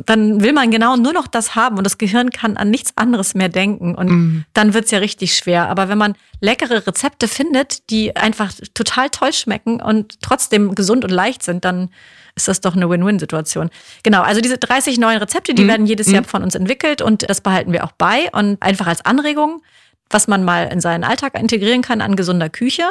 dann 0.05 0.41
will 0.41 0.53
man 0.53 0.69
genau 0.71 0.95
nur 0.95 1.13
noch 1.13 1.27
das 1.27 1.55
haben 1.55 1.77
und 1.77 1.83
das 1.85 1.97
Gehirn 1.97 2.29
kann 2.29 2.55
an 2.57 2.69
nichts 2.69 2.93
anderes 2.95 3.33
mehr 3.33 3.49
denken 3.49 3.95
und 3.95 4.09
Mhm. 4.09 4.45
dann 4.53 4.73
wird's 4.73 4.91
ja 4.91 4.99
richtig 4.99 5.35
schwer. 5.35 5.69
Aber 5.69 5.89
wenn 5.89 5.97
man 5.97 6.15
leckere 6.39 6.85
Rezepte 6.85 7.27
findet, 7.27 7.89
die 7.89 8.15
einfach 8.15 8.51
total 8.73 9.09
toll 9.09 9.33
schmecken 9.33 9.81
und 9.81 10.21
trotzdem 10.21 10.75
gesund 10.75 11.03
und 11.03 11.11
leicht 11.11 11.41
sind, 11.43 11.65
dann 11.65 11.89
ist 12.35 12.47
das 12.49 12.59
doch 12.59 12.75
eine 12.75 12.89
Win-Win-Situation. 12.89 13.69
Genau, 14.03 14.21
also 14.21 14.41
diese 14.41 14.57
30 14.57 14.97
neuen 14.99 15.17
Rezepte, 15.19 15.53
die 15.53 15.63
Mhm. 15.63 15.67
werden 15.69 15.85
jedes 15.85 16.11
Jahr 16.11 16.25
von 16.25 16.43
uns 16.43 16.53
entwickelt 16.53 17.01
und 17.01 17.29
das 17.29 17.39
behalten 17.39 17.71
wir 17.71 17.85
auch 17.85 17.93
bei 17.93 18.29
und 18.33 18.61
einfach 18.61 18.87
als 18.87 19.05
Anregung, 19.05 19.61
was 20.09 20.27
man 20.27 20.43
mal 20.43 20.71
in 20.71 20.81
seinen 20.81 21.03
Alltag 21.03 21.39
integrieren 21.39 21.81
kann 21.81 22.01
an 22.01 22.15
gesunder 22.15 22.49
Küche. 22.49 22.83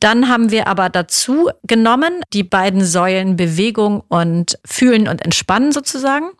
Dann 0.00 0.28
haben 0.28 0.50
wir 0.50 0.66
aber 0.66 0.88
dazu 0.88 1.50
genommen 1.62 2.22
die 2.32 2.42
beiden 2.42 2.84
Säulen 2.84 3.36
Bewegung 3.36 4.02
und 4.08 4.58
Fühlen 4.64 5.08
und 5.08 5.22
Entspannen 5.22 5.72
sozusagen. 5.72 6.30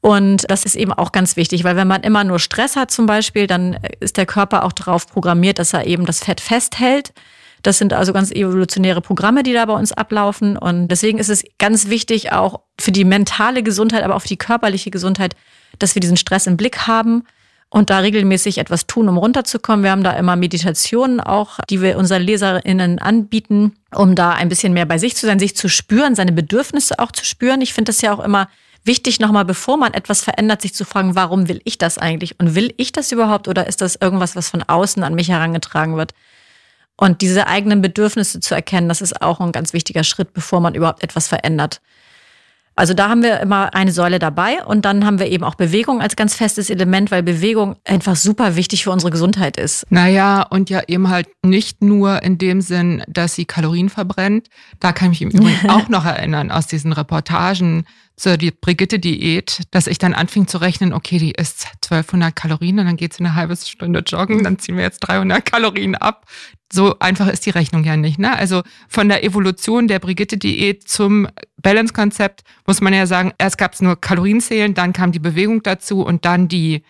Und 0.00 0.48
das 0.48 0.64
ist 0.64 0.76
eben 0.76 0.92
auch 0.92 1.10
ganz 1.10 1.36
wichtig, 1.36 1.64
weil 1.64 1.74
wenn 1.74 1.88
man 1.88 2.02
immer 2.02 2.22
nur 2.22 2.38
Stress 2.38 2.76
hat 2.76 2.90
zum 2.90 3.06
Beispiel, 3.06 3.46
dann 3.46 3.78
ist 3.98 4.16
der 4.16 4.26
Körper 4.26 4.64
auch 4.64 4.72
darauf 4.72 5.08
programmiert, 5.08 5.58
dass 5.58 5.72
er 5.72 5.86
eben 5.86 6.06
das 6.06 6.20
Fett 6.20 6.40
festhält. 6.40 7.12
Das 7.62 7.78
sind 7.78 7.92
also 7.92 8.12
ganz 8.12 8.30
evolutionäre 8.30 9.00
Programme, 9.00 9.42
die 9.42 9.52
da 9.52 9.64
bei 9.64 9.72
uns 9.72 9.90
ablaufen. 9.90 10.56
Und 10.56 10.88
deswegen 10.88 11.18
ist 11.18 11.30
es 11.30 11.42
ganz 11.58 11.88
wichtig, 11.88 12.30
auch 12.30 12.60
für 12.78 12.92
die 12.92 13.04
mentale 13.04 13.64
Gesundheit, 13.64 14.04
aber 14.04 14.14
auch 14.14 14.22
für 14.22 14.28
die 14.28 14.36
körperliche 14.36 14.90
Gesundheit, 14.90 15.34
dass 15.80 15.96
wir 15.96 16.00
diesen 16.00 16.16
Stress 16.16 16.46
im 16.46 16.56
Blick 16.56 16.86
haben 16.86 17.24
und 17.70 17.90
da 17.90 17.98
regelmäßig 17.98 18.58
etwas 18.58 18.86
tun, 18.86 19.08
um 19.08 19.18
runterzukommen. 19.18 19.84
Wir 19.84 19.90
haben 19.90 20.02
da 20.02 20.12
immer 20.12 20.36
Meditationen 20.36 21.20
auch, 21.20 21.58
die 21.68 21.82
wir 21.82 21.98
unseren 21.98 22.22
LeserInnen 22.22 22.98
anbieten, 22.98 23.74
um 23.94 24.14
da 24.14 24.30
ein 24.30 24.48
bisschen 24.48 24.72
mehr 24.72 24.86
bei 24.86 24.98
sich 24.98 25.16
zu 25.16 25.26
sein, 25.26 25.38
sich 25.38 25.54
zu 25.54 25.68
spüren, 25.68 26.14
seine 26.14 26.32
Bedürfnisse 26.32 26.98
auch 26.98 27.12
zu 27.12 27.24
spüren. 27.24 27.60
Ich 27.60 27.74
finde 27.74 27.90
das 27.90 28.00
ja 28.00 28.14
auch 28.14 28.24
immer 28.24 28.48
wichtig, 28.84 29.20
nochmal 29.20 29.44
bevor 29.44 29.76
man 29.76 29.92
etwas 29.92 30.22
verändert, 30.22 30.62
sich 30.62 30.74
zu 30.74 30.86
fragen, 30.86 31.14
warum 31.14 31.48
will 31.48 31.60
ich 31.64 31.76
das 31.76 31.98
eigentlich? 31.98 32.40
Und 32.40 32.54
will 32.54 32.72
ich 32.78 32.92
das 32.92 33.12
überhaupt 33.12 33.48
oder 33.48 33.66
ist 33.66 33.82
das 33.82 33.96
irgendwas, 33.96 34.34
was 34.34 34.48
von 34.48 34.62
außen 34.62 35.02
an 35.04 35.14
mich 35.14 35.28
herangetragen 35.28 35.96
wird? 35.96 36.14
Und 36.96 37.20
diese 37.20 37.46
eigenen 37.46 37.82
Bedürfnisse 37.82 38.40
zu 38.40 38.54
erkennen, 38.54 38.88
das 38.88 39.02
ist 39.02 39.22
auch 39.22 39.40
ein 39.40 39.52
ganz 39.52 39.72
wichtiger 39.72 40.02
Schritt, 40.02 40.32
bevor 40.32 40.60
man 40.60 40.74
überhaupt 40.74 41.04
etwas 41.04 41.28
verändert. 41.28 41.80
Also 42.78 42.94
da 42.94 43.08
haben 43.08 43.24
wir 43.24 43.40
immer 43.40 43.74
eine 43.74 43.90
Säule 43.90 44.20
dabei 44.20 44.64
und 44.64 44.84
dann 44.84 45.04
haben 45.04 45.18
wir 45.18 45.26
eben 45.26 45.42
auch 45.42 45.56
Bewegung 45.56 46.00
als 46.00 46.14
ganz 46.14 46.36
festes 46.36 46.70
Element, 46.70 47.10
weil 47.10 47.24
Bewegung 47.24 47.74
einfach 47.84 48.14
super 48.14 48.54
wichtig 48.54 48.84
für 48.84 48.92
unsere 48.92 49.10
Gesundheit 49.10 49.56
ist. 49.56 49.84
Naja, 49.90 50.42
und 50.42 50.70
ja 50.70 50.82
eben 50.86 51.08
halt 51.08 51.26
nicht 51.44 51.82
nur 51.82 52.22
in 52.22 52.38
dem 52.38 52.60
Sinn, 52.60 53.02
dass 53.08 53.34
sie 53.34 53.46
Kalorien 53.46 53.88
verbrennt. 53.88 54.46
Da 54.78 54.92
kann 54.92 55.10
ich 55.10 55.20
mich 55.20 55.34
im 55.34 55.40
Übrigen 55.40 55.70
auch 55.70 55.88
noch 55.88 56.04
erinnern 56.04 56.52
aus 56.52 56.68
diesen 56.68 56.92
Reportagen 56.92 57.84
zur 58.18 58.36
die 58.36 58.50
Brigitte-Diät, 58.50 59.62
dass 59.70 59.86
ich 59.86 59.98
dann 59.98 60.12
anfing 60.12 60.48
zu 60.48 60.58
rechnen, 60.58 60.92
okay, 60.92 61.18
die 61.18 61.30
isst 61.30 61.66
1200 61.90 62.34
Kalorien 62.34 62.78
und 62.80 62.86
dann 62.86 62.96
geht 62.96 63.14
sie 63.14 63.20
eine 63.20 63.34
halbe 63.34 63.56
Stunde 63.56 64.00
joggen, 64.00 64.42
dann 64.42 64.58
ziehen 64.58 64.76
wir 64.76 64.82
jetzt 64.82 65.00
300 65.00 65.44
Kalorien 65.44 65.94
ab. 65.94 66.26
So 66.70 66.98
einfach 66.98 67.28
ist 67.28 67.46
die 67.46 67.50
Rechnung 67.50 67.84
ja 67.84 67.96
nicht. 67.96 68.18
Ne? 68.18 68.36
Also 68.36 68.62
von 68.88 69.08
der 69.08 69.24
Evolution 69.24 69.86
der 69.88 70.00
Brigitte-Diät 70.00 70.86
zum 70.88 71.28
Balance-Konzept 71.62 72.42
muss 72.66 72.80
man 72.80 72.92
ja 72.92 73.06
sagen, 73.06 73.32
erst 73.38 73.56
gab 73.56 73.72
es 73.72 73.80
nur 73.80 73.98
Kalorienzählen, 73.98 74.74
dann 74.74 74.92
kam 74.92 75.12
die 75.12 75.20
Bewegung 75.20 75.62
dazu 75.62 76.02
und 76.02 76.24
dann 76.24 76.48
die 76.48 76.82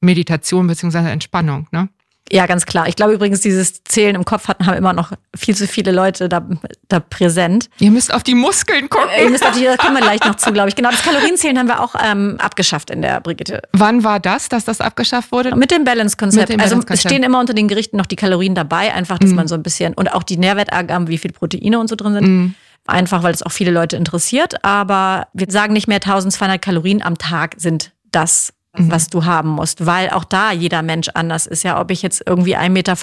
Meditation 0.00 0.66
beziehungsweise 0.66 1.08
Entspannung. 1.08 1.68
Ne? 1.72 1.88
Ja, 2.32 2.46
ganz 2.46 2.66
klar. 2.66 2.88
Ich 2.88 2.96
glaube 2.96 3.12
übrigens, 3.12 3.40
dieses 3.40 3.84
Zählen 3.84 4.16
im 4.16 4.24
Kopf 4.24 4.48
hatten, 4.48 4.66
haben 4.66 4.76
immer 4.76 4.92
noch 4.92 5.12
viel 5.36 5.54
zu 5.54 5.66
viele 5.68 5.92
Leute 5.92 6.28
da, 6.28 6.46
da 6.88 6.98
präsent. 6.98 7.68
Ihr 7.78 7.92
müsst 7.92 8.12
auf 8.12 8.24
die 8.24 8.34
Muskeln 8.34 8.88
gucken. 8.88 9.08
Ihr 9.20 9.30
müsst 9.30 9.46
auf 9.46 9.56
die, 9.56 9.64
da 9.64 9.76
kommen 9.76 9.96
wir 9.96 10.02
gleich 10.02 10.20
noch 10.24 10.34
zu, 10.34 10.52
glaube 10.52 10.68
ich. 10.68 10.74
Genau, 10.74 10.90
das 10.90 11.02
Kalorienzählen 11.02 11.56
haben 11.58 11.68
wir 11.68 11.80
auch 11.80 11.94
ähm, 12.02 12.36
abgeschafft 12.38 12.90
in 12.90 13.00
der 13.00 13.20
Brigitte. 13.20 13.62
Wann 13.72 14.02
war 14.02 14.18
das, 14.18 14.48
dass 14.48 14.64
das 14.64 14.80
abgeschafft 14.80 15.30
wurde? 15.30 15.54
Mit 15.54 15.70
dem 15.70 15.84
Balance-Konzept. 15.84 16.48
Balance 16.48 16.74
also 16.74 16.86
es 16.88 17.00
stehen 17.00 17.22
immer 17.22 17.38
unter 17.38 17.54
den 17.54 17.68
Gerichten 17.68 17.96
noch 17.96 18.06
die 18.06 18.16
Kalorien 18.16 18.56
dabei, 18.56 18.92
einfach, 18.92 19.18
dass 19.18 19.30
mhm. 19.30 19.36
man 19.36 19.48
so 19.48 19.54
ein 19.54 19.62
bisschen, 19.62 19.94
und 19.94 20.12
auch 20.12 20.24
die 20.24 20.36
Nährwertangaben, 20.36 21.06
wie 21.06 21.18
viel 21.18 21.32
Proteine 21.32 21.78
und 21.78 21.88
so 21.88 21.94
drin 21.94 22.14
sind. 22.14 22.26
Mhm. 22.26 22.54
Einfach, 22.88 23.22
weil 23.22 23.34
es 23.34 23.42
auch 23.42 23.52
viele 23.52 23.70
Leute 23.70 23.96
interessiert. 23.96 24.64
Aber 24.64 25.28
wir 25.32 25.46
sagen 25.48 25.72
nicht 25.72 25.88
mehr 25.88 25.96
1200 25.96 26.60
Kalorien 26.60 27.02
am 27.02 27.18
Tag 27.18 27.54
sind 27.58 27.92
das 28.12 28.52
mhm. 28.78 28.90
was 28.90 29.08
du 29.08 29.24
haben 29.24 29.50
musst, 29.50 29.86
weil 29.86 30.10
auch 30.10 30.24
da 30.24 30.52
jeder 30.52 30.82
Mensch 30.82 31.08
anders 31.14 31.46
ist. 31.46 31.62
Ja, 31.62 31.80
ob 31.80 31.90
ich 31.90 32.02
jetzt 32.02 32.22
irgendwie 32.26 32.56
1,85 32.56 32.68
Meter 32.70 32.94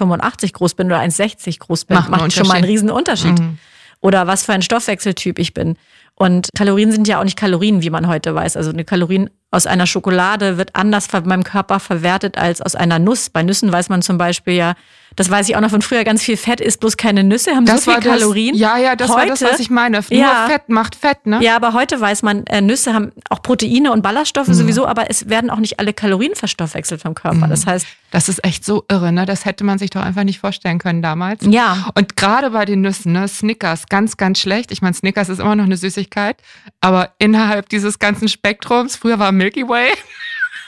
groß 0.54 0.74
bin 0.76 0.88
oder 0.88 1.00
1,60 1.00 1.60
groß 1.60 1.86
bin, 1.86 1.98
macht, 1.98 2.10
macht 2.10 2.34
schon 2.34 2.48
mal 2.48 2.56
einen 2.56 2.66
riesen 2.66 2.90
Unterschied. 2.90 3.40
Mhm. 3.40 3.58
Oder 4.00 4.28
was 4.28 4.44
für 4.44 4.54
ein 4.54 4.62
Stoffwechseltyp 4.62 5.40
ich 5.40 5.54
bin. 5.54 5.78
Und 6.16 6.50
Kalorien 6.56 6.92
sind 6.92 7.08
ja 7.08 7.20
auch 7.20 7.24
nicht 7.24 7.38
Kalorien, 7.38 7.82
wie 7.82 7.90
man 7.90 8.08
heute 8.08 8.36
weiß. 8.36 8.58
Also 8.58 8.72
eine 8.72 8.84
Kalorien 8.84 9.30
aus 9.50 9.66
einer 9.66 9.88
Schokolade 9.88 10.58
wird 10.58 10.76
anders 10.76 11.08
von 11.08 11.26
meinem 11.26 11.44
Körper 11.44 11.80
verwertet 11.80 12.38
als 12.38 12.62
aus 12.62 12.76
einer 12.76 13.00
Nuss. 13.00 13.30
Bei 13.30 13.44
Nüssen 13.44 13.72
weiß 13.72 13.90
man 13.90 14.02
zum 14.02 14.18
Beispiel 14.18 14.54
ja, 14.54 14.74
das 15.16 15.30
weiß 15.30 15.50
ich 15.50 15.56
auch 15.56 15.62
noch 15.62 15.70
von 15.70 15.82
früher, 15.82 16.04
ganz 16.04 16.24
viel 16.24 16.38
Fett 16.38 16.62
ist 16.62 16.80
bloß 16.80 16.98
keine 16.98 17.24
Nüsse, 17.24 17.52
haben 17.52 17.66
das 17.66 17.86
so 17.86 17.92
viel 17.92 18.02
Kalorien. 18.02 18.56
Ja, 18.56 18.78
ja, 18.78 18.96
das 18.96 19.10
heute, 19.10 19.20
war 19.20 19.26
das, 19.28 19.42
was 19.42 19.60
ich 19.60 19.70
meine. 19.70 20.02
Nur 20.10 20.20
ja, 20.20 20.48
Fett 20.48 20.70
macht 20.70 20.96
Fett, 20.96 21.26
ne? 21.26 21.40
Ja, 21.42 21.56
aber 21.56 21.74
heute 21.74 22.00
weiß 22.00 22.24
man, 22.24 22.46
äh, 22.48 22.62
Nüsse 22.62 22.94
haben 22.94 23.12
auch 23.30 23.42
Proteine 23.42 23.92
und 23.92 24.02
Ballaststoffe 24.02 24.48
mhm. 24.48 24.54
sowieso, 24.54 24.88
aber 24.88 25.10
es 25.10 25.30
werden 25.30 25.50
auch 25.50 25.60
nicht 25.60 25.80
alle 25.80 25.94
Kalorien 25.94 26.36
verstoffwechselt 26.36 27.02
vom 27.02 27.16
Körper. 27.16 27.46
Mhm. 27.46 27.50
Das 27.50 27.66
heißt. 27.66 27.86
Das 28.12 28.30
ist 28.30 28.44
echt 28.46 28.64
so 28.64 28.86
irre, 28.90 29.12
ne? 29.12 29.26
Das 29.26 29.46
hätte 29.46 29.64
man 29.64 29.80
sich 29.80 29.90
doch 29.90 30.02
einfach 30.02 30.24
nicht 30.24 30.40
vorstellen 30.40 30.78
können 30.78 31.02
damals. 31.02 31.44
Ja. 31.48 31.90
Und 31.96 32.16
gerade 32.16 32.52
bei 32.52 32.66
den 32.66 32.82
Nüssen, 32.82 33.12
ne? 33.12 33.28
Snickers, 33.28 33.88
ganz, 33.88 34.18
ganz 34.18 34.40
schlecht. 34.40 34.72
Ich 34.72 34.82
meine, 34.82 34.94
Snickers 34.94 35.30
ist 35.30 35.40
immer 35.40 35.56
noch 35.56 35.64
eine 35.64 35.78
Süßigkeit, 35.78 36.38
aber 36.80 37.12
innerhalb 37.18 37.70
dieses 37.70 37.98
ganzen 37.98 38.28
Spektrums, 38.28 38.96
früher 38.96 39.18
war 39.18 39.32
Milky 39.32 39.68
Way 39.68 39.90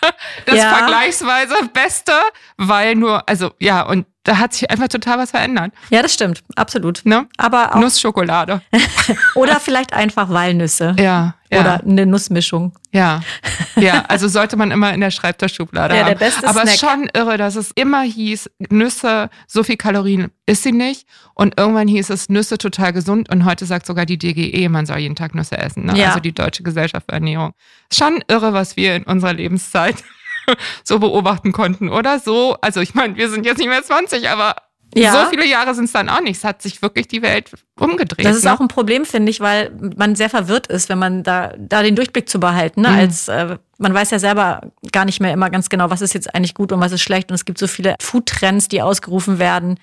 das 0.45 0.57
ja. 0.57 0.69
vergleichsweise 0.69 1.53
Beste, 1.73 2.13
weil 2.57 2.95
nur, 2.95 3.27
also 3.29 3.51
ja, 3.59 3.83
und 3.83 4.05
da 4.25 4.39
hat 4.39 4.53
sich 4.53 4.69
einfach 4.69 4.87
total 4.87 5.19
was 5.19 5.31
verändert. 5.31 5.71
Ja, 5.91 6.01
das 6.01 6.13
stimmt, 6.13 6.43
absolut. 6.55 7.01
Ne? 7.05 7.27
Aber 7.37 7.75
auch 7.75 7.79
Nussschokolade. 7.79 8.61
Oder 9.35 9.59
vielleicht 9.59 9.93
einfach 9.93 10.29
Walnüsse. 10.29 10.95
Ja, 10.99 11.35
ja. 11.51 11.59
Oder 11.59 11.81
eine 11.83 12.07
Nussmischung. 12.07 12.73
Ja, 12.91 13.21
ja, 13.75 14.03
also 14.07 14.27
sollte 14.27 14.57
man 14.57 14.71
immer 14.71 14.93
in 14.93 15.01
der 15.01 15.11
Schreibtischschublade 15.11 15.93
ja, 15.93 16.01
haben. 16.01 16.07
Der 16.09 16.15
beste 16.15 16.47
Aber 16.47 16.63
es 16.63 16.73
ist 16.73 16.79
schon 16.79 17.07
irre, 17.13 17.37
dass 17.37 17.55
es 17.55 17.71
immer 17.75 18.01
hieß, 18.01 18.49
Nüsse, 18.69 19.29
so 19.47 19.63
viel 19.63 19.77
Kalorien 19.77 20.31
ist 20.47 20.63
sie 20.63 20.71
nicht. 20.71 21.07
Und 21.35 21.59
irgendwann 21.59 21.87
hieß 21.87 22.09
es 22.09 22.27
Nüsse 22.27 22.57
total 22.57 22.93
gesund. 22.93 23.29
Und 23.29 23.45
heute 23.45 23.67
sagt 23.67 23.85
sogar 23.85 24.07
die 24.07 24.17
DGE, 24.17 24.69
man 24.69 24.87
soll 24.87 24.97
jeden 24.97 25.15
Tag 25.15 25.35
Nüsse 25.35 25.59
essen. 25.59 25.85
Ne? 25.85 25.99
Ja. 25.99 26.07
Also 26.07 26.19
die 26.19 26.33
Deutsche 26.33 26.63
Gesellschaft 26.63 27.05
für 27.07 27.13
Ernährung. 27.13 27.53
Schon 27.93 28.23
irre, 28.27 28.53
was 28.53 28.75
wir 28.75 28.95
in 28.95 29.03
unserer 29.03 29.33
Lebenszeit 29.33 30.03
so 30.83 30.99
beobachten 30.99 31.51
konnten, 31.51 31.89
oder? 31.89 32.19
So, 32.19 32.57
also 32.61 32.81
ich 32.81 32.93
meine, 32.93 33.15
wir 33.15 33.29
sind 33.29 33.45
jetzt 33.45 33.57
nicht 33.57 33.69
mehr 33.69 33.83
20, 33.83 34.29
aber 34.29 34.55
ja. 34.97 35.11
So 35.11 35.29
viele 35.29 35.45
Jahre 35.45 35.75
sind 35.75 35.85
es 35.85 35.91
dann 35.91 36.07
auch 36.07 36.21
nicht. 36.21 36.37
Es 36.37 36.43
hat 36.45 36.61
sich 36.61 36.81
wirklich 36.81 37.07
die 37.09 37.21
Welt 37.21 37.51
umgedreht. 37.77 38.25
Das 38.25 38.37
ist 38.37 38.45
ne? 38.45 38.53
auch 38.53 38.61
ein 38.61 38.69
Problem, 38.69 39.03
finde 39.03 39.29
ich, 39.29 39.41
weil 39.41 39.71
man 39.97 40.15
sehr 40.15 40.29
verwirrt 40.29 40.67
ist, 40.67 40.87
wenn 40.87 40.97
man 40.97 41.21
da, 41.21 41.53
da 41.57 41.83
den 41.83 41.95
Durchblick 41.95 42.29
zu 42.29 42.39
behalten. 42.39 42.81
Ne? 42.81 42.89
Mhm. 42.89 42.95
Als 42.95 43.27
äh, 43.27 43.57
man 43.77 43.93
weiß 43.93 44.11
ja 44.11 44.19
selber 44.19 44.71
gar 44.93 45.03
nicht 45.03 45.19
mehr 45.19 45.33
immer 45.33 45.49
ganz 45.49 45.67
genau, 45.67 45.89
was 45.89 46.01
ist 46.01 46.13
jetzt 46.13 46.33
eigentlich 46.33 46.53
gut 46.53 46.71
und 46.71 46.79
was 46.79 46.93
ist 46.93 47.01
schlecht. 47.01 47.29
Und 47.29 47.35
es 47.35 47.43
gibt 47.43 47.57
so 47.57 47.67
viele 47.67 47.95
Foodtrends, 47.99 48.69
die 48.69 48.81
ausgerufen 48.81 49.37
werden. 49.37 49.79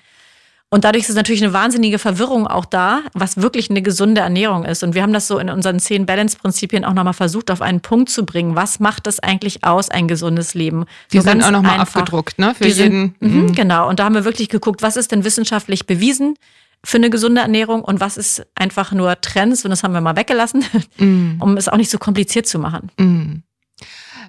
Und 0.73 0.85
dadurch 0.85 1.07
ist 1.07 1.13
natürlich 1.13 1.43
eine 1.43 1.53
wahnsinnige 1.53 1.99
Verwirrung 1.99 2.47
auch 2.47 2.65
da, 2.65 3.01
was 3.13 3.37
wirklich 3.37 3.69
eine 3.69 3.83
gesunde 3.83 4.21
Ernährung 4.21 4.65
ist. 4.65 4.81
Und 4.81 4.95
wir 4.95 5.03
haben 5.03 5.13
das 5.13 5.27
so 5.27 5.37
in 5.37 5.51
unseren 5.51 5.79
zehn 5.79 6.07
Balance-Prinzipien 6.07 6.83
auch 6.83 6.95
nochmal 6.95 7.13
versucht, 7.13 7.51
auf 7.51 7.61
einen 7.61 7.81
Punkt 7.81 8.09
zu 8.09 8.25
bringen. 8.25 8.55
Was 8.55 8.79
macht 8.79 9.05
es 9.05 9.19
eigentlich 9.19 9.63
aus, 9.63 9.89
ein 9.89 10.07
gesundes 10.07 10.55
Leben? 10.55 10.85
Die 11.11 11.17
so 11.17 11.29
sind 11.29 11.43
auch 11.43 11.51
nochmal 11.51 11.79
abgedruckt, 11.79 12.39
ne? 12.39 12.55
Für 12.55 12.65
jeden. 12.65 13.13
Sind, 13.19 13.21
mhm, 13.21 13.41
mhm. 13.41 13.53
Genau. 13.53 13.87
Und 13.87 13.99
da 13.99 14.05
haben 14.05 14.15
wir 14.15 14.25
wirklich 14.25 14.49
geguckt, 14.49 14.81
was 14.81 14.97
ist 14.97 15.11
denn 15.11 15.23
wissenschaftlich 15.23 15.85
bewiesen? 15.85 16.39
für 16.85 16.97
eine 16.97 17.09
gesunde 17.09 17.39
Ernährung 17.39 17.81
und 17.81 18.01
was 18.01 18.17
ist 18.17 18.45
einfach 18.55 18.91
nur 18.91 19.21
Trends 19.21 19.63
und 19.63 19.69
das 19.69 19.83
haben 19.83 19.93
wir 19.93 20.01
mal 20.01 20.17
weggelassen, 20.17 20.65
mm. 20.97 21.35
um 21.39 21.55
es 21.55 21.69
auch 21.69 21.77
nicht 21.77 21.89
so 21.89 21.97
kompliziert 21.97 22.45
zu 22.45 22.59
machen. 22.59 22.91
Mm. 22.97 23.43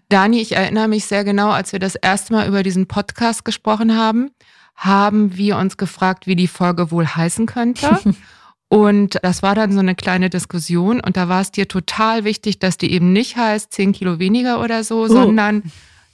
Dani, 0.09 0.41
ich 0.41 0.53
erinnere 0.53 0.87
mich 0.87 1.07
sehr 1.07 1.25
genau, 1.25 1.51
als 1.51 1.73
wir 1.73 1.81
das 1.81 1.97
erste 1.97 2.33
Mal 2.33 2.47
über 2.47 2.63
diesen 2.63 2.87
Podcast 2.87 3.45
gesprochen 3.45 3.97
haben 3.97 4.31
haben 4.75 5.37
wir 5.37 5.57
uns 5.57 5.77
gefragt, 5.77 6.27
wie 6.27 6.37
die 6.37 6.49
Folge 6.49 6.91
wohl 6.91 7.07
heißen 7.07 7.47
könnte. 7.47 7.99
Und 8.69 9.19
das 9.23 9.43
war 9.43 9.55
dann 9.55 9.73
so 9.73 9.79
eine 9.79 9.95
kleine 9.95 10.31
Diskussion. 10.31 11.01
Und 11.01 11.17
da 11.17 11.29
war 11.29 11.41
es 11.41 11.53
dir 11.53 11.69
total 11.69 12.25
wichtig, 12.25 12.59
dass 12.59 12.77
die 12.77 12.91
eben 12.93 13.13
nicht 13.13 13.37
heißt 13.37 13.73
10 13.73 13.93
Kilo 13.93 14.19
weniger 14.19 14.61
oder 14.61 14.83
so, 14.83 15.03
oh. 15.03 15.09
sondern 15.09 15.63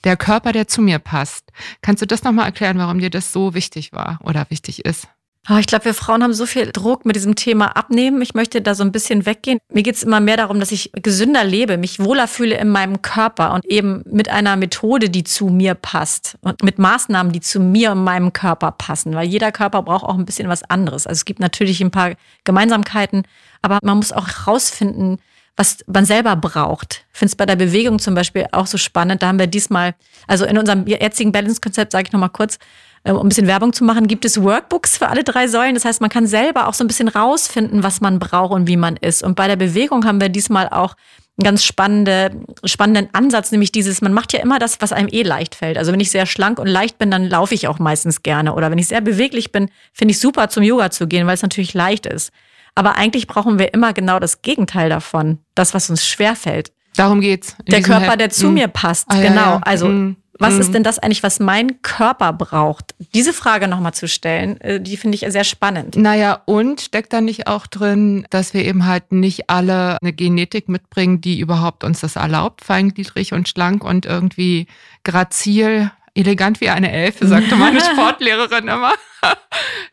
der 0.05 0.17
Körper, 0.17 0.53
der 0.53 0.67
zu 0.69 0.83
mir 0.83 0.99
passt. 0.99 1.53
Kannst 1.81 2.03
du 2.03 2.07
das 2.07 2.23
nochmal 2.23 2.47
erklären, 2.47 2.79
warum 2.79 2.99
dir 2.99 3.11
das 3.11 3.33
so 3.33 3.55
wichtig 3.55 3.93
war 3.93 4.19
oder 4.23 4.47
wichtig 4.51 4.85
ist? 4.85 5.09
Oh, 5.49 5.57
ich 5.57 5.67
glaube, 5.67 5.87
wir 5.87 5.95
Frauen 5.95 6.23
haben 6.23 6.35
so 6.35 6.45
viel 6.45 6.71
Druck 6.71 7.07
mit 7.07 7.17
diesem 7.17 7.35
Thema 7.35 7.75
Abnehmen. 7.75 8.21
Ich 8.21 8.35
möchte 8.35 8.61
da 8.61 8.75
so 8.75 8.85
ein 8.85 8.93
bisschen 8.93 9.25
weggehen. 9.25 9.59
Mir 9.73 9.83
geht 9.83 9.97
es 9.97 10.03
immer 10.03 10.21
mehr 10.21 10.37
darum, 10.37 10.61
dass 10.61 10.71
ich 10.71 10.91
gesünder 10.93 11.45
lebe, 11.45 11.79
mich 11.79 11.99
wohler 11.99 12.29
fühle 12.29 12.59
in 12.59 12.69
meinem 12.69 13.01
Körper 13.01 13.55
und 13.55 13.65
eben 13.65 14.03
mit 14.05 14.29
einer 14.29 14.57
Methode, 14.57 15.09
die 15.09 15.25
zu 15.25 15.47
mir 15.47 15.75
passt 15.75 16.37
und 16.43 16.63
mit 16.63 16.79
Maßnahmen, 16.79 17.33
die 17.33 17.41
zu 17.41 17.59
mir 17.59 17.93
und 17.93 18.05
meinem 18.05 18.35
Körper 18.35 18.71
passen. 18.73 19.15
Weil 19.15 19.29
jeder 19.29 19.51
Körper 19.51 19.83
braucht 19.83 20.05
auch 20.05 20.19
ein 20.19 20.27
bisschen 20.27 20.49
was 20.49 20.63
anderes. 20.65 21.07
Also 21.07 21.21
es 21.21 21.25
gibt 21.25 21.41
natürlich 21.41 21.81
ein 21.81 21.91
paar 21.91 22.13
Gemeinsamkeiten, 22.45 23.23
aber 23.63 23.79
man 23.83 23.97
muss 23.97 24.13
auch 24.13 24.29
herausfinden, 24.29 25.19
was 25.57 25.79
man 25.87 26.05
selber 26.05 26.37
braucht. 26.37 27.07
Ich 27.13 27.19
finde 27.19 27.31
es 27.31 27.37
bei 27.37 27.47
der 27.47 27.57
Bewegung 27.57 27.99
zum 27.99 28.15
Beispiel 28.15 28.47
auch 28.53 28.67
so 28.67 28.77
spannend. 28.77 29.23
Da 29.23 29.29
haben 29.29 29.39
wir 29.39 29.47
diesmal, 29.47 29.95
also 30.27 30.45
in 30.45 30.59
unserem 30.59 30.87
jetzigen 30.87 31.33
Balance-Konzept, 31.33 31.93
sage 31.93 32.09
ich 32.09 32.13
nochmal 32.13 32.31
kurz, 32.31 32.59
um 33.05 33.19
ein 33.19 33.29
bisschen 33.29 33.47
Werbung 33.47 33.73
zu 33.73 33.85
machen, 33.85 34.07
gibt 34.07 34.25
es 34.25 34.43
Workbooks 34.43 34.99
für 34.99 35.09
alle 35.09 35.25
drei 35.25 35.49
Säulen. 35.49 35.75
Das 35.75 35.85
heißt, 35.85 36.01
man 36.01 36.11
kann 36.11 36.27
selber 36.27 36.69
auch 36.69 36.75
so 36.75 36.85
ein 36.85 36.87
bisschen 36.87 37.09
rausfinden, 37.09 37.83
was 37.83 38.01
man 38.01 38.19
braucht 38.19 38.53
und 38.53 38.67
wie 38.67 38.77
man 38.77 38.97
ist. 38.97 39.23
Und 39.23 39.37
bei 39.37 39.49
der 39.49 39.57
Bewegung 39.57 40.05
haben 40.05 40.21
wir 40.21 40.29
diesmal 40.29 40.69
auch 40.69 40.95
einen 41.39 41.45
ganz 41.45 41.65
spannende, 41.65 42.31
spannenden 42.65 43.09
Ansatz, 43.15 43.51
nämlich 43.51 43.73
dieses, 43.73 44.03
man 44.03 44.13
macht 44.13 44.33
ja 44.35 44.41
immer 44.41 44.59
das, 44.59 44.81
was 44.81 44.93
einem 44.93 45.09
eh 45.11 45.23
leicht 45.23 45.55
fällt. 45.55 45.79
Also 45.79 45.93
wenn 45.93 46.01
ich 46.01 46.11
sehr 46.11 46.27
schlank 46.27 46.59
und 46.59 46.67
leicht 46.67 46.99
bin, 46.99 47.11
dann 47.11 47.29
laufe 47.29 47.55
ich 47.55 47.69
auch 47.69 47.79
meistens 47.79 48.23
gerne. 48.23 48.55
Oder 48.55 48.71
wenn 48.71 48.79
ich 48.79 48.89
sehr 48.89 49.01
beweglich 49.01 49.51
bin, 49.51 49.71
finde 49.95 50.13
ich 50.13 50.21
super 50.21 50.51
zum 50.51 50.63
Yoga 50.63 50.91
zu 50.91 51.07
gehen, 51.07 51.27
weil 51.27 51.35
es 51.35 51.43
natürlich 51.43 51.73
leicht 51.73 52.05
ist. 52.05 52.31
Aber 52.75 52.97
eigentlich 52.97 53.27
brauchen 53.27 53.59
wir 53.59 53.73
immer 53.73 53.93
genau 53.95 54.19
das 54.19 54.43
Gegenteil 54.43 54.91
davon. 54.91 55.39
Das, 55.55 55.73
was 55.73 55.89
uns 55.89 56.07
schwer 56.07 56.37
fällt. 56.37 56.73
Darum 56.97 57.21
geht's. 57.21 57.57
Der 57.67 57.83
Körper, 57.83 58.17
der 58.17 58.31
zu 58.31 58.49
mm. 58.49 58.55
mir 58.55 58.69
passt. 58.69 59.07
Ah, 59.09 59.21
genau. 59.21 59.35
Ja, 59.35 59.53
ja. 59.53 59.61
Also 59.63 59.89
mm. 59.89 60.17
Was 60.41 60.55
mhm. 60.55 60.61
ist 60.61 60.75
denn 60.75 60.83
das 60.83 60.99
eigentlich, 60.99 61.23
was 61.23 61.39
mein 61.39 61.83
Körper 61.83 62.33
braucht? 62.33 62.95
Diese 63.15 63.33
Frage 63.33 63.69
nochmal 63.69 63.93
zu 63.93 64.09
stellen, 64.09 64.61
äh, 64.61 64.81
die 64.81 64.97
finde 64.97 65.15
ich 65.17 65.31
sehr 65.31 65.45
spannend. 65.45 65.97
Naja, 65.97 66.43
und 66.47 66.81
steckt 66.81 67.13
da 67.13 67.21
nicht 67.21 67.47
auch 67.47 67.67
drin, 67.67 68.27
dass 68.31 68.55
wir 68.55 68.65
eben 68.65 68.87
halt 68.87 69.13
nicht 69.13 69.51
alle 69.51 69.99
eine 70.01 70.13
Genetik 70.13 70.69
mitbringen, 70.69 71.21
die 71.21 71.41
überhaupt 71.41 71.85
uns 71.85 72.01
das 72.01 72.17
erlaubt, 72.17 72.65
feingliedrig 72.65 73.35
und 73.35 73.49
schlank 73.49 73.85
und 73.85 74.07
irgendwie 74.07 74.67
grazil 75.05 75.91
elegant 76.15 76.61
wie 76.61 76.71
eine 76.71 76.91
Elfe, 76.91 77.27
sagte 77.27 77.57
meine 77.57 77.81
Sportlehrerin 77.81 78.69
immer. 78.69 78.93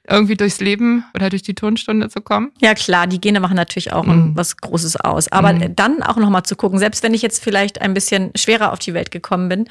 Irgendwie 0.09 0.35
durchs 0.35 0.61
Leben 0.61 1.03
oder 1.13 1.29
durch 1.29 1.43
die 1.43 1.53
Turnstunde 1.53 2.09
zu 2.09 2.21
kommen. 2.21 2.51
Ja, 2.61 2.73
klar, 2.73 3.07
die 3.07 3.19
Gene 3.19 3.41
machen 3.41 3.57
natürlich 3.57 3.91
auch 3.91 4.05
mm. 4.05 4.31
was 4.35 4.55
Großes 4.55 4.95
aus. 5.01 5.29
Aber 5.31 5.51
mm. 5.51 5.75
dann 5.75 6.01
auch 6.01 6.15
nochmal 6.15 6.43
zu 6.43 6.55
gucken, 6.55 6.79
selbst 6.79 7.03
wenn 7.03 7.13
ich 7.13 7.21
jetzt 7.21 7.43
vielleicht 7.43 7.81
ein 7.81 7.93
bisschen 7.93 8.31
schwerer 8.35 8.71
auf 8.71 8.79
die 8.79 8.93
Welt 8.93 9.11
gekommen 9.11 9.49
bin, 9.49 9.69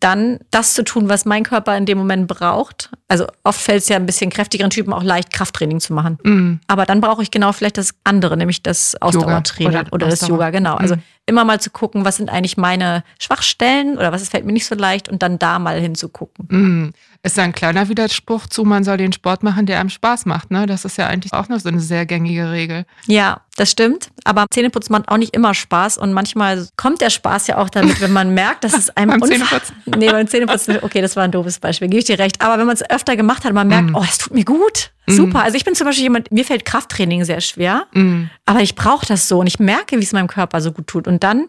dann 0.00 0.38
das 0.50 0.74
zu 0.74 0.84
tun, 0.84 1.08
was 1.08 1.24
mein 1.24 1.42
Körper 1.42 1.76
in 1.76 1.86
dem 1.86 1.98
Moment 1.98 2.28
braucht. 2.28 2.90
Also 3.08 3.26
oft 3.44 3.60
fällt 3.60 3.82
es 3.82 3.88
ja 3.88 3.96
ein 3.96 4.06
bisschen 4.06 4.30
kräftigeren 4.30 4.70
Typen 4.70 4.92
auch 4.92 5.02
leicht, 5.02 5.32
Krafttraining 5.32 5.80
zu 5.80 5.94
machen. 5.94 6.18
Mm. 6.22 6.60
Aber 6.66 6.84
dann 6.84 7.00
brauche 7.00 7.22
ich 7.22 7.30
genau 7.30 7.52
vielleicht 7.52 7.78
das 7.78 7.94
andere, 8.04 8.36
nämlich 8.36 8.62
das 8.62 9.00
Ausdauertraining 9.00 9.80
oder, 9.80 9.92
oder, 9.92 10.08
das 10.08 10.26
Yoga, 10.28 10.50
genau. 10.50 10.74
Also 10.74 10.96
immer 11.26 11.44
mal 11.44 11.60
zu 11.60 11.70
gucken, 11.70 12.04
was 12.04 12.16
sind 12.16 12.30
eigentlich 12.30 12.56
meine 12.56 13.02
Schwachstellen 13.18 13.98
oder 13.98 14.12
was 14.12 14.28
fällt 14.28 14.46
mir 14.46 14.52
nicht 14.52 14.66
so 14.66 14.74
leicht 14.74 15.08
und 15.08 15.22
dann 15.22 15.38
da 15.38 15.58
mal 15.58 15.80
hinzugucken. 15.80 16.46
Mm. 16.48 16.92
Ist 17.22 17.38
ein 17.40 17.52
kleiner 17.52 17.88
Widerspruch 17.88 18.46
zu, 18.46 18.64
man 18.64 18.84
soll 18.84 18.98
den 18.98 19.12
Sport 19.12 19.42
machen, 19.42 19.66
der 19.66 19.80
einem 19.80 19.88
Spaß 19.88 20.26
macht. 20.26 20.52
Ne? 20.52 20.66
Das 20.66 20.84
ist 20.84 20.96
ja 20.96 21.08
eigentlich 21.08 21.32
auch 21.32 21.48
noch 21.48 21.58
so 21.58 21.68
eine 21.68 21.80
sehr 21.80 22.06
gängige 22.06 22.52
Regel. 22.52 22.86
Ja, 23.06 23.40
das 23.56 23.72
stimmt. 23.72 24.10
Aber 24.24 24.46
Zähneputzen 24.48 24.92
macht 24.92 25.08
auch 25.08 25.16
nicht 25.16 25.34
immer 25.34 25.52
Spaß 25.52 25.98
und 25.98 26.12
manchmal 26.12 26.68
kommt 26.76 27.00
der 27.00 27.10
Spaß 27.10 27.48
ja 27.48 27.58
auch 27.58 27.68
damit, 27.68 28.00
wenn 28.00 28.12
man 28.12 28.32
merkt, 28.32 28.62
dass 28.62 28.74
es 28.74 28.90
einem 28.90 29.10
beim 29.18 29.28
Zähneputzen. 29.28 29.76
Nee, 29.86 30.10
beim 30.10 30.28
Zähneputzen, 30.28 30.78
okay, 30.82 31.00
das 31.00 31.16
war 31.16 31.24
ein 31.24 31.32
doofes 31.32 31.58
Beispiel, 31.58 31.88
gebe 31.88 31.98
ich 31.98 32.04
dir 32.04 32.20
recht. 32.20 32.40
Aber 32.40 32.58
wenn 32.58 32.66
man 32.66 32.76
es 32.76 32.88
öfter 32.88 33.16
gemacht 33.16 33.44
hat, 33.44 33.52
man 33.52 33.66
merkt, 33.66 33.90
mm. 33.90 33.96
oh, 33.96 34.04
es 34.08 34.18
tut 34.18 34.32
mir 34.32 34.44
gut. 34.44 34.92
Super. 35.08 35.38
Mm. 35.38 35.42
Also 35.42 35.56
ich 35.56 35.64
bin 35.64 35.74
zum 35.74 35.86
Beispiel 35.86 36.04
jemand, 36.04 36.32
mir 36.32 36.44
fällt 36.44 36.64
Krafttraining 36.64 37.24
sehr 37.24 37.40
schwer, 37.40 37.86
mm. 37.92 38.24
aber 38.44 38.60
ich 38.60 38.74
brauche 38.74 39.06
das 39.06 39.28
so 39.28 39.38
und 39.38 39.46
ich 39.46 39.58
merke, 39.58 39.98
wie 39.98 40.02
es 40.02 40.12
meinem 40.12 40.26
Körper 40.26 40.60
so 40.60 40.72
gut 40.72 40.86
tut. 40.86 41.06
Und 41.06 41.22
dann 41.22 41.46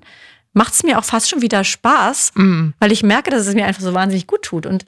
macht 0.54 0.74
es 0.74 0.84
mir 0.84 1.00
auch 1.00 1.04
fast 1.04 1.30
schon 1.30 1.42
wieder 1.42 1.64
Spaß, 1.64 2.34
mm. 2.36 2.70
weil 2.80 2.92
ich 2.92 3.04
merke, 3.04 3.32
dass 3.32 3.48
es 3.48 3.56
mir 3.56 3.66
einfach 3.66 3.82
so 3.82 3.94
wahnsinnig 3.94 4.28
gut 4.28 4.44
tut. 4.44 4.66
Und 4.66 4.86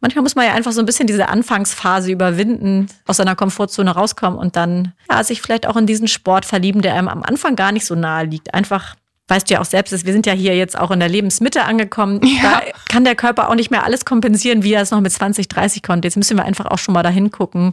manchmal 0.00 0.22
muss 0.22 0.34
man 0.34 0.46
ja 0.46 0.54
einfach 0.54 0.72
so 0.72 0.80
ein 0.80 0.86
bisschen 0.86 1.06
diese 1.06 1.28
Anfangsphase 1.28 2.12
überwinden, 2.12 2.88
aus 3.06 3.16
seiner 3.16 3.34
Komfortzone 3.34 3.90
rauskommen 3.90 4.38
und 4.38 4.56
dann 4.56 4.92
ja, 5.10 5.24
sich 5.24 5.42
vielleicht 5.42 5.66
auch 5.66 5.76
in 5.76 5.86
diesen 5.86 6.08
Sport 6.08 6.44
verlieben, 6.44 6.82
der 6.82 6.94
einem 6.94 7.08
am 7.08 7.22
Anfang 7.22 7.56
gar 7.56 7.72
nicht 7.72 7.86
so 7.86 7.94
nahe 7.94 8.26
liegt. 8.26 8.54
Einfach 8.54 8.96
weißt 9.28 9.48
du 9.48 9.54
ja 9.54 9.60
auch 9.60 9.66
selbst, 9.66 9.92
wir 10.04 10.12
sind 10.12 10.26
ja 10.26 10.32
hier 10.32 10.54
jetzt 10.56 10.78
auch 10.78 10.90
in 10.90 11.00
der 11.00 11.08
Lebensmitte 11.08 11.64
angekommen. 11.64 12.20
Ja. 12.22 12.42
Da 12.42 12.60
kann 12.88 13.04
der 13.04 13.14
Körper 13.14 13.48
auch 13.48 13.54
nicht 13.54 13.70
mehr 13.70 13.84
alles 13.84 14.04
kompensieren, 14.04 14.62
wie 14.62 14.74
er 14.74 14.82
es 14.82 14.90
noch 14.90 15.00
mit 15.00 15.12
20, 15.12 15.48
30 15.48 15.82
konnte. 15.82 16.06
Jetzt 16.06 16.16
müssen 16.16 16.36
wir 16.36 16.44
einfach 16.44 16.66
auch 16.66 16.78
schon 16.78 16.92
mal 16.92 17.02
dahin 17.02 17.30
gucken, 17.30 17.72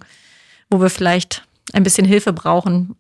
wo 0.69 0.81
wir 0.81 0.89
vielleicht 0.89 1.43
ein 1.73 1.83
bisschen 1.83 2.05
Hilfe 2.05 2.33
brauchen. 2.33 2.95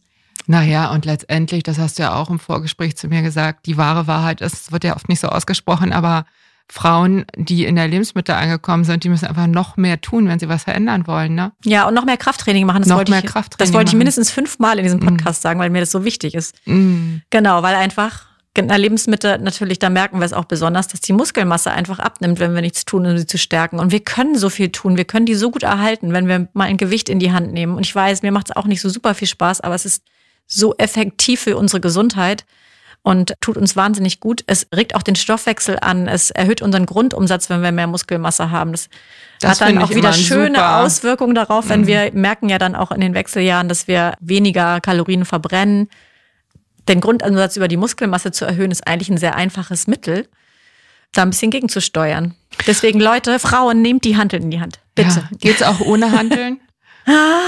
Naja, 0.47 0.91
und 0.91 1.05
letztendlich, 1.05 1.63
das 1.63 1.77
hast 1.77 1.99
du 1.99 2.03
ja 2.03 2.15
auch 2.15 2.29
im 2.29 2.39
Vorgespräch 2.39 2.97
zu 2.97 3.07
mir 3.07 3.21
gesagt, 3.21 3.65
die 3.65 3.77
wahre 3.77 4.07
Wahrheit 4.07 4.41
ist, 4.41 4.53
es 4.53 4.71
wird 4.71 4.83
ja 4.83 4.95
oft 4.95 5.09
nicht 5.09 5.19
so 5.19 5.27
ausgesprochen, 5.27 5.93
aber 5.93 6.25
Frauen, 6.71 7.25
die 7.35 7.65
in 7.65 7.75
der 7.75 7.87
Lebensmittel 7.87 8.35
angekommen 8.35 8.83
sind, 8.83 9.03
die 9.03 9.09
müssen 9.09 9.25
einfach 9.25 9.47
noch 9.47 9.75
mehr 9.75 10.01
tun, 10.01 10.27
wenn 10.27 10.37
sie 10.37 10.49
was 10.49 10.63
verändern 10.63 11.07
wollen. 11.07 11.33
Ne? 11.33 11.51
Ja, 11.65 11.87
und 11.87 11.95
noch 11.95 12.05
mehr 12.05 12.17
Krafttraining 12.17 12.65
machen. 12.67 12.81
Das 12.81 12.89
noch 12.89 12.97
wollte 12.97 13.11
mehr 13.11 13.23
ich, 13.23 13.29
Krafttraining 13.29 13.67
Das 13.67 13.73
wollte 13.73 13.89
ich 13.89 13.95
mindestens 13.95 14.29
fünfmal 14.29 14.77
in 14.77 14.83
diesem 14.83 14.99
Podcast 14.99 15.41
mm. 15.41 15.43
sagen, 15.43 15.59
weil 15.59 15.71
mir 15.71 15.79
das 15.79 15.91
so 15.91 16.05
wichtig 16.05 16.35
ist. 16.35 16.55
Mm. 16.65 17.17
Genau, 17.31 17.63
weil 17.63 17.75
einfach 17.75 18.28
Lebensmittel 18.55 19.37
natürlich, 19.39 19.79
da 19.79 19.89
merken 19.89 20.19
wir 20.19 20.25
es 20.25 20.33
auch 20.33 20.45
besonders, 20.45 20.87
dass 20.87 21.01
die 21.01 21.13
Muskelmasse 21.13 21.71
einfach 21.71 21.99
abnimmt, 21.99 22.39
wenn 22.39 22.53
wir 22.53 22.61
nichts 22.61 22.85
tun, 22.85 23.05
um 23.05 23.17
sie 23.17 23.27
zu 23.27 23.37
stärken. 23.37 23.79
Und 23.79 23.91
wir 23.91 24.01
können 24.01 24.37
so 24.37 24.49
viel 24.49 24.69
tun, 24.69 24.97
wir 24.97 25.05
können 25.05 25.25
die 25.25 25.35
so 25.35 25.51
gut 25.51 25.63
erhalten, 25.63 26.13
wenn 26.13 26.27
wir 26.27 26.47
mal 26.53 26.65
ein 26.65 26.77
Gewicht 26.77 27.09
in 27.09 27.19
die 27.19 27.31
Hand 27.31 27.53
nehmen. 27.53 27.75
Und 27.75 27.85
ich 27.85 27.95
weiß, 27.95 28.21
mir 28.21 28.31
macht 28.31 28.49
es 28.49 28.55
auch 28.55 28.65
nicht 28.65 28.81
so 28.81 28.89
super 28.89 29.13
viel 29.13 29.27
Spaß, 29.27 29.61
aber 29.61 29.75
es 29.75 29.85
ist 29.85 30.03
so 30.47 30.75
effektiv 30.77 31.41
für 31.41 31.57
unsere 31.57 31.79
Gesundheit 31.79 32.45
und 33.01 33.33
tut 33.39 33.57
uns 33.57 33.75
wahnsinnig 33.75 34.19
gut. 34.19 34.43
Es 34.47 34.67
regt 34.75 34.95
auch 34.95 35.03
den 35.03 35.15
Stoffwechsel 35.15 35.77
an. 35.79 36.07
Es 36.07 36.31
erhöht 36.31 36.61
unseren 36.61 36.85
Grundumsatz, 36.85 37.49
wenn 37.49 37.61
wir 37.61 37.71
mehr 37.71 37.87
Muskelmasse 37.87 38.51
haben. 38.51 38.71
Das, 38.71 38.89
das 39.39 39.61
hat 39.61 39.69
dann 39.69 39.77
auch 39.77 39.91
wieder 39.91 40.11
schöne 40.11 40.57
super. 40.57 40.79
Auswirkungen 40.79 41.35
darauf, 41.35 41.69
wenn 41.69 41.81
mhm. 41.81 41.87
wir 41.87 42.11
merken 42.13 42.49
ja 42.49 42.57
dann 42.57 42.75
auch 42.75 42.91
in 42.91 42.99
den 42.99 43.13
Wechseljahren, 43.13 43.69
dass 43.69 43.87
wir 43.87 44.15
weniger 44.19 44.81
Kalorien 44.81 45.23
verbrennen. 45.23 45.87
Den 46.89 46.99
Grundumsatz 47.01 47.55
über 47.55 47.67
die 47.69 47.77
Muskelmasse 47.77 48.31
zu 48.31 48.43
erhöhen, 48.45 48.71
ist 48.71 48.85
eigentlich 48.87 49.09
ein 49.09 49.17
sehr 49.17 49.35
einfaches 49.35 49.87
Mittel, 49.87 50.27
da 51.13 51.21
ein 51.21 51.29
bisschen 51.29 51.51
gegenzusteuern. 51.51 52.35
Deswegen, 52.67 52.99
Leute, 52.99 53.39
Frauen, 53.39 53.81
nehmt 53.81 54.03
die 54.03 54.17
Handeln 54.17 54.43
in 54.43 54.51
die 54.51 54.59
Hand. 54.59 54.79
Bitte. 54.95 55.09
Ja, 55.29 55.37
geht's 55.39 55.63
auch 55.63 55.79
ohne 55.79 56.11
Handeln? 56.11 56.59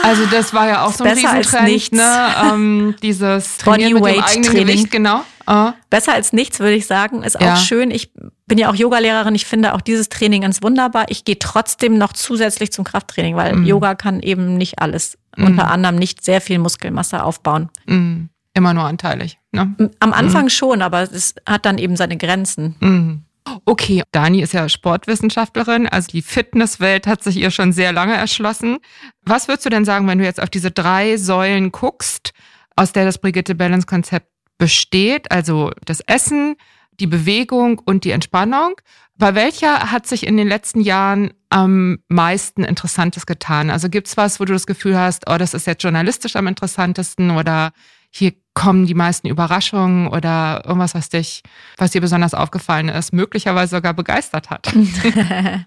Also 0.03 0.25
das 0.31 0.53
war 0.55 0.67
ja 0.67 0.85
auch 0.85 0.93
so 0.93 1.03
ein 1.03 1.13
Besser 1.13 1.35
Riesentrend, 1.37 1.91
ne? 1.91 2.35
Ähm, 2.51 2.95
dieses 3.03 3.57
Body 3.65 3.93
mit 3.93 4.03
dem 4.03 4.23
eigenen 4.23 4.43
Training. 4.43 4.65
Gewicht, 4.67 4.91
genau. 4.91 5.21
Uh. 5.47 5.71
Besser 5.89 6.13
als 6.13 6.33
nichts, 6.33 6.59
würde 6.59 6.73
ich 6.73 6.87
sagen. 6.87 7.21
Ist 7.23 7.39
Ja. 7.39 7.53
auch 7.53 7.57
schön. 7.57 7.91
Ich 7.91 8.11
bin 8.47 8.57
ja 8.57 8.71
auch 8.71 8.75
Yogalehrerin. 8.75 9.35
Ich 9.35 9.45
finde 9.45 9.73
auch 9.75 9.81
dieses 9.81 10.09
Training 10.09 10.41
ganz 10.43 10.63
wunderbar. 10.63 11.05
Ich 11.09 11.25
gehe 11.25 11.37
trotzdem 11.37 11.97
noch 11.97 12.13
zusätzlich 12.13 12.71
zum 12.71 12.85
Krafttraining, 12.85 13.35
weil 13.35 13.55
Mhm. 13.55 13.65
Yoga 13.65 13.93
kann 13.95 14.21
eben 14.21 14.55
nicht 14.57 14.79
alles. 14.79 15.17
Mhm. 15.37 15.45
Unter 15.47 15.69
anderem 15.69 15.95
nicht 15.97 16.23
sehr 16.23 16.41
viel 16.41 16.57
Muskelmasse 16.57 17.23
aufbauen. 17.23 17.69
Mm, 17.85 18.25
immer 18.53 18.73
nur 18.73 18.83
anteilig. 18.83 19.39
Ne? 19.51 19.75
Am 19.99 20.13
Anfang 20.13 20.49
schon, 20.49 20.81
aber 20.81 21.01
es 21.01 21.35
hat 21.47 21.65
dann 21.65 21.77
eben 21.77 21.95
seine 21.95 22.17
Grenzen. 22.17 22.75
Mhm. 22.79 23.23
Okay, 23.65 24.03
Dani 24.11 24.41
ist 24.41 24.53
ja 24.53 24.69
Sportwissenschaftlerin, 24.69 25.87
also 25.87 26.09
die 26.11 26.21
Fitnesswelt 26.21 27.07
hat 27.07 27.23
sich 27.23 27.37
ihr 27.37 27.49
schon 27.49 27.73
sehr 27.73 27.91
lange 27.91 28.15
erschlossen. 28.15 28.77
Was 29.23 29.47
würdest 29.47 29.65
du 29.65 29.69
denn 29.69 29.83
sagen, 29.83 30.07
wenn 30.07 30.19
du 30.19 30.25
jetzt 30.25 30.41
auf 30.41 30.49
diese 30.49 30.71
drei 30.71 31.17
Säulen 31.17 31.71
guckst, 31.71 32.33
aus 32.75 32.93
der 32.93 33.05
das 33.05 33.17
Brigitte 33.17 33.55
Balance 33.55 33.87
Konzept 33.87 34.27
besteht, 34.57 35.31
also 35.31 35.71
das 35.85 36.01
Essen, 36.01 36.55
die 36.99 37.07
Bewegung 37.07 37.79
und 37.79 38.03
die 38.03 38.11
Entspannung? 38.11 38.75
Bei 39.17 39.35
welcher 39.35 39.91
hat 39.91 40.07
sich 40.07 40.25
in 40.25 40.37
den 40.37 40.47
letzten 40.47 40.81
Jahren 40.81 41.33
am 41.49 41.99
meisten 42.07 42.63
Interessantes 42.63 43.25
getan? 43.25 43.69
Also 43.69 43.89
gibt's 43.89 44.17
was, 44.17 44.39
wo 44.39 44.45
du 44.45 44.53
das 44.53 44.67
Gefühl 44.67 44.97
hast, 44.97 45.29
oh, 45.29 45.37
das 45.37 45.53
ist 45.53 45.67
jetzt 45.67 45.83
journalistisch 45.83 46.35
am 46.35 46.47
interessantesten 46.47 47.31
oder 47.31 47.71
hier 48.11 48.33
kommen 48.53 48.85
die 48.85 48.93
meisten 48.93 49.27
Überraschungen 49.27 50.07
oder 50.09 50.61
irgendwas, 50.65 50.93
was 50.93 51.07
dich, 51.09 51.41
was 51.77 51.91
dir 51.91 52.01
besonders 52.01 52.33
aufgefallen 52.33 52.89
ist, 52.89 53.13
möglicherweise 53.13 53.77
sogar 53.77 53.93
begeistert 53.93 54.49
hat. 54.49 54.71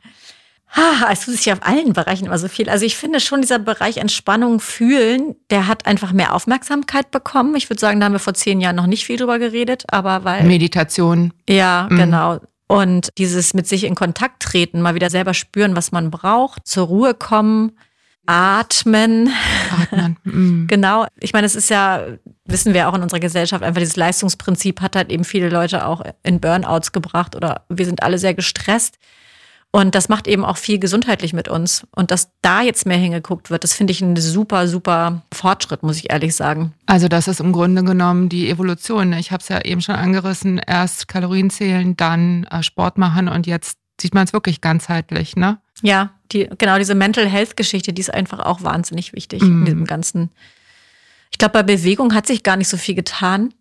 Ah, 0.77 1.09
es 1.13 1.25
tut 1.25 1.35
sich 1.37 1.47
ja 1.47 1.53
auf 1.55 1.63
allen 1.65 1.93
Bereichen 1.93 2.27
immer 2.27 2.39
so 2.39 2.49
viel. 2.49 2.69
Also 2.69 2.85
ich 2.85 2.97
finde 2.97 3.21
schon, 3.21 3.41
dieser 3.43 3.61
Bereich 3.61 3.99
Entspannung 3.99 4.59
fühlen, 4.59 5.37
der 5.51 5.69
hat 5.69 5.87
einfach 5.87 6.13
mehr 6.13 6.35
Aufmerksamkeit 6.35 7.13
bekommen. 7.13 7.55
Ich 7.55 7.71
würde 7.71 7.79
sagen, 7.79 8.01
da 8.01 8.07
haben 8.07 8.13
wir 8.13 8.19
vor 8.19 8.35
zehn 8.35 8.61
Jahren 8.61 8.75
noch 8.75 8.89
nicht 8.89 9.05
viel 9.07 9.17
drüber 9.17 9.39
geredet, 9.39 9.85
aber 9.93 10.25
weil. 10.25 10.43
Meditation. 10.43 11.33
Ja, 11.49 11.87
Mhm. 11.91 11.97
genau. 11.97 12.41
Und 12.67 13.11
dieses 13.19 13.55
mit 13.55 13.69
sich 13.69 13.85
in 13.85 13.95
Kontakt 13.95 14.43
treten, 14.43 14.81
mal 14.83 14.97
wieder 14.97 15.11
selber 15.11 15.33
spüren, 15.33 15.77
was 15.77 15.93
man 15.93 16.11
braucht, 16.11 16.67
zur 16.67 16.89
Ruhe 16.89 17.15
kommen, 17.15 17.79
atmen. 18.27 19.31
Atmen. 19.71 20.17
Mm. 20.25 20.67
Genau. 20.67 21.07
Ich 21.21 21.33
meine, 21.33 21.47
es 21.47 21.55
ist 21.55 21.69
ja, 21.69 22.03
wissen 22.47 22.73
wir 22.73 22.89
auch 22.89 22.95
in 22.95 23.03
unserer 23.03 23.21
Gesellschaft, 23.21 23.63
einfach 23.63 23.81
dieses 23.81 23.97
Leistungsprinzip 23.97 24.81
hat 24.81 24.97
halt 24.97 25.13
eben 25.13 25.25
viele 25.25 25.51
Leute 25.51 25.87
auch 25.87 26.03
in 26.23 26.41
Burnouts 26.41 26.93
gebracht 26.93 27.37
oder 27.37 27.65
wir 27.69 27.85
sind 27.85 28.03
alle 28.03 28.19
sehr 28.19 28.35
gestresst. 28.35 28.99
Und 29.75 29.97
das 29.97 30.09
macht 30.09 30.29
eben 30.29 30.45
auch 30.45 30.57
viel 30.57 30.79
gesundheitlich 30.79 31.33
mit 31.33 31.49
uns. 31.49 31.85
Und 31.97 32.13
dass 32.13 32.31
da 32.43 32.63
jetzt 32.63 32.87
mehr 32.87 32.97
hingeguckt 32.97 33.51
wird, 33.51 33.65
das 33.65 33.75
finde 33.75 33.91
ich 33.91 34.01
ein 34.01 34.15
super, 34.15 34.69
super 34.69 35.23
Fortschritt, 35.33 35.83
muss 35.83 35.97
ich 35.97 36.13
ehrlich 36.13 36.37
sagen. 36.37 36.73
Also 36.87 37.09
das 37.09 37.27
ist 37.27 37.41
im 37.41 37.51
Grunde 37.51 37.83
genommen 37.83 38.29
die 38.29 38.49
Evolution. 38.49 39.11
ne? 39.11 39.19
Ich 39.19 39.33
habe 39.33 39.43
es 39.43 39.49
ja 39.49 39.61
eben 39.63 39.81
schon 39.81 39.97
angerissen. 39.97 40.59
Erst 40.65 41.09
Kalorien 41.09 41.51
zählen, 41.51 41.97
dann 41.97 42.45
äh, 42.45 42.63
Sport 42.63 42.99
machen 42.99 43.29
und 43.29 43.49
jetzt 43.49 43.79
sieht 44.01 44.15
man 44.15 44.25
es 44.25 44.33
wirklich 44.33 44.61
ganzheitlich, 44.61 45.35
ne? 45.35 45.59
Ja, 45.85 46.15
die, 46.33 46.49
genau 46.57 46.79
diese 46.79 46.95
Mental 46.95 47.27
Health 47.29 47.59
Geschichte, 47.59 47.93
die 47.93 48.01
ist 48.01 48.13
einfach 48.13 48.39
auch 48.41 48.63
wahnsinnig 48.63 49.13
wichtig 49.13 49.43
Mhm. 49.43 49.59
in 49.61 49.65
diesem 49.67 49.85
ganzen. 49.85 50.31
Ich 51.31 51.37
glaube, 51.37 51.53
bei 51.53 51.63
Bewegung 51.63 52.15
hat 52.15 52.27
sich 52.27 52.43
gar 52.43 52.57
nicht 52.57 52.69
so 52.69 52.79
viel 52.79 52.95
getan. 52.95 53.53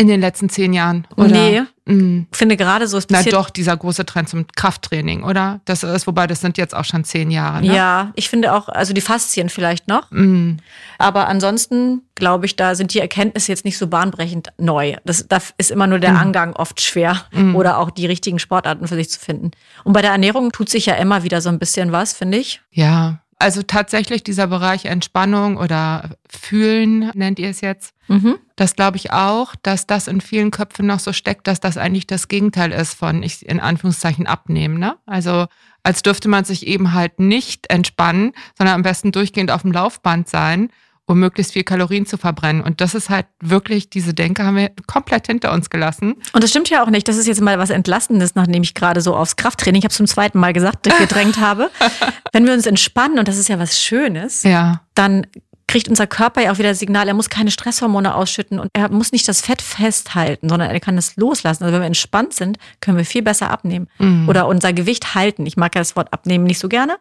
In 0.00 0.06
den 0.08 0.20
letzten 0.22 0.48
zehn 0.48 0.72
Jahren. 0.72 1.06
Oder? 1.16 1.28
Nee. 1.28 1.62
Mm. 1.84 2.26
Ich 2.32 2.38
finde 2.38 2.56
gerade 2.56 2.86
so, 2.86 2.96
es 2.96 3.06
Na 3.10 3.22
doch, 3.22 3.50
dieser 3.50 3.76
große 3.76 4.06
Trend 4.06 4.30
zum 4.30 4.46
Krafttraining, 4.56 5.24
oder? 5.24 5.60
Das 5.66 5.82
ist, 5.82 6.06
wobei 6.06 6.26
das 6.26 6.40
sind 6.40 6.56
jetzt 6.56 6.74
auch 6.74 6.86
schon 6.86 7.04
zehn 7.04 7.30
Jahre, 7.30 7.60
ne? 7.60 7.74
Ja, 7.74 8.10
ich 8.14 8.30
finde 8.30 8.54
auch, 8.54 8.70
also 8.70 8.94
die 8.94 9.02
Faszien 9.02 9.50
vielleicht 9.50 9.88
noch. 9.88 10.10
Mm. 10.10 10.56
Aber 10.96 11.28
ansonsten 11.28 12.00
glaube 12.14 12.46
ich, 12.46 12.56
da 12.56 12.74
sind 12.74 12.94
die 12.94 13.00
Erkenntnisse 13.00 13.52
jetzt 13.52 13.64
nicht 13.66 13.76
so 13.76 13.88
bahnbrechend 13.88 14.48
neu. 14.56 14.96
Das, 15.04 15.26
da 15.28 15.38
ist 15.58 15.70
immer 15.70 15.86
nur 15.86 15.98
der 15.98 16.12
Mhm. 16.12 16.18
Angang 16.18 16.52
oft 16.54 16.80
schwer 16.80 17.22
Mhm. 17.32 17.54
oder 17.56 17.78
auch 17.78 17.90
die 17.90 18.06
richtigen 18.06 18.38
Sportarten 18.38 18.86
für 18.88 18.94
sich 18.94 19.10
zu 19.10 19.20
finden. 19.20 19.50
Und 19.84 19.92
bei 19.92 20.00
der 20.02 20.12
Ernährung 20.12 20.52
tut 20.52 20.70
sich 20.70 20.86
ja 20.86 20.94
immer 20.94 21.24
wieder 21.24 21.40
so 21.42 21.48
ein 21.50 21.58
bisschen 21.58 21.92
was, 21.92 22.12
finde 22.14 22.38
ich. 22.38 22.60
Ja, 22.70 23.19
also 23.40 23.62
tatsächlich 23.62 24.22
dieser 24.22 24.46
Bereich 24.46 24.84
Entspannung 24.84 25.56
oder 25.56 26.10
Fühlen, 26.28 27.10
nennt 27.14 27.38
ihr 27.38 27.48
es 27.50 27.60
jetzt, 27.60 27.94
Mhm. 28.08 28.38
das 28.56 28.74
glaube 28.74 28.96
ich 28.96 29.12
auch, 29.12 29.54
dass 29.62 29.86
das 29.86 30.08
in 30.08 30.20
vielen 30.20 30.50
Köpfen 30.50 30.86
noch 30.86 30.98
so 30.98 31.12
steckt, 31.12 31.46
dass 31.46 31.60
das 31.60 31.76
eigentlich 31.76 32.06
das 32.06 32.26
Gegenteil 32.28 32.72
ist 32.72 32.94
von, 32.94 33.22
ich 33.22 33.46
in 33.48 33.60
Anführungszeichen, 33.60 34.26
abnehmen. 34.26 34.78
Ne? 34.78 34.96
Also 35.06 35.46
als 35.82 36.02
dürfte 36.02 36.28
man 36.28 36.44
sich 36.44 36.66
eben 36.66 36.92
halt 36.92 37.20
nicht 37.20 37.70
entspannen, 37.70 38.32
sondern 38.58 38.74
am 38.74 38.82
besten 38.82 39.12
durchgehend 39.12 39.50
auf 39.50 39.62
dem 39.62 39.72
Laufband 39.72 40.28
sein 40.28 40.70
um 41.10 41.18
möglichst 41.18 41.52
viel 41.52 41.64
Kalorien 41.64 42.06
zu 42.06 42.16
verbrennen. 42.16 42.62
Und 42.62 42.80
das 42.80 42.94
ist 42.94 43.10
halt 43.10 43.26
wirklich, 43.40 43.90
diese 43.90 44.14
Denke 44.14 44.44
haben 44.44 44.56
wir 44.56 44.70
komplett 44.86 45.26
hinter 45.26 45.52
uns 45.52 45.68
gelassen. 45.68 46.14
Und 46.32 46.44
das 46.44 46.50
stimmt 46.50 46.70
ja 46.70 46.84
auch 46.84 46.88
nicht. 46.88 47.08
Das 47.08 47.16
ist 47.16 47.26
jetzt 47.26 47.40
mal 47.40 47.58
was 47.58 47.70
Entlastendes, 47.70 48.36
nachdem 48.36 48.62
ich 48.62 48.74
gerade 48.74 49.00
so 49.00 49.16
aufs 49.16 49.34
Krafttraining, 49.34 49.80
ich 49.80 49.84
habe 49.84 49.90
es 49.90 49.96
zum 49.96 50.06
zweiten 50.06 50.38
Mal 50.38 50.52
gesagt, 50.52 50.88
gedrängt 50.98 51.40
habe. 51.40 51.68
Wenn 52.32 52.46
wir 52.46 52.52
uns 52.52 52.64
entspannen, 52.64 53.18
und 53.18 53.26
das 53.26 53.38
ist 53.38 53.48
ja 53.48 53.58
was 53.58 53.80
Schönes, 53.80 54.44
ja. 54.44 54.82
dann 54.94 55.26
kriegt 55.66 55.88
unser 55.88 56.06
Körper 56.06 56.42
ja 56.42 56.52
auch 56.52 56.58
wieder 56.58 56.68
das 56.68 56.78
Signal, 56.78 57.08
er 57.08 57.14
muss 57.14 57.28
keine 57.28 57.50
Stresshormone 57.50 58.14
ausschütten 58.14 58.60
und 58.60 58.70
er 58.72 58.88
muss 58.90 59.10
nicht 59.10 59.26
das 59.26 59.40
Fett 59.40 59.62
festhalten, 59.62 60.48
sondern 60.48 60.70
er 60.70 60.78
kann 60.78 60.96
es 60.96 61.16
loslassen. 61.16 61.64
Also 61.64 61.74
wenn 61.74 61.82
wir 61.82 61.86
entspannt 61.86 62.34
sind, 62.34 62.58
können 62.80 62.96
wir 62.96 63.04
viel 63.04 63.22
besser 63.22 63.50
abnehmen 63.50 63.88
mhm. 63.98 64.28
oder 64.28 64.46
unser 64.46 64.72
Gewicht 64.72 65.16
halten. 65.16 65.44
Ich 65.46 65.56
mag 65.56 65.74
ja 65.74 65.80
das 65.80 65.96
Wort 65.96 66.12
abnehmen 66.12 66.44
nicht 66.44 66.60
so 66.60 66.68
gerne, 66.68 66.98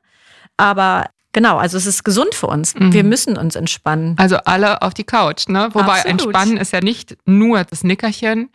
aber 0.57 1.05
Genau, 1.31 1.57
also 1.57 1.77
es 1.77 1.85
ist 1.85 2.03
gesund 2.03 2.33
für 2.33 2.47
uns. 2.47 2.73
Mhm. 2.73 2.91
Wir 2.91 3.03
müssen 3.03 3.37
uns 3.37 3.55
entspannen. 3.55 4.15
Also 4.17 4.37
alle 4.45 4.81
auf 4.81 4.95
die 4.95 5.03
Couch, 5.03 5.47
ne? 5.47 5.69
Wobei 5.73 5.99
Absolut. 5.99 6.05
Entspannen 6.07 6.57
ist 6.57 6.73
ja 6.73 6.81
nicht 6.81 7.17
nur 7.25 7.63
das 7.63 7.83
Nickerchen, 7.83 8.49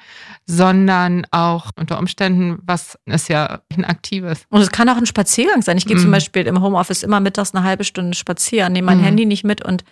sondern 0.45 1.25
auch 1.31 1.71
unter 1.77 1.99
Umständen, 2.01 2.59
was 2.65 2.99
ist 3.07 3.29
ja 3.29 3.61
ein 3.77 3.85
aktives. 3.85 4.47
Und 4.51 4.61
es 4.61 4.73
kann 4.73 4.89
auch 4.89 4.97
ein 4.97 5.07
Spaziergang 5.07 5.63
sein. 5.63 5.79
Ich 5.79 5.87
gehe 5.87 5.97
mhm. 5.97 6.03
zum 6.03 6.11
Beispiel 6.11 6.47
im 6.49 6.63
Homeoffice 6.63 7.05
immer 7.05 7.21
mittags 7.21 7.55
eine 7.55 7.65
halbe 7.65 7.85
Stunde 7.85 8.17
spazieren, 8.17 8.73
nehme 8.73 8.87
mein 8.87 8.99
mhm. 8.99 9.05
Handy 9.05 9.27
nicht 9.27 9.45
mit 9.45 9.65
und 9.65 9.85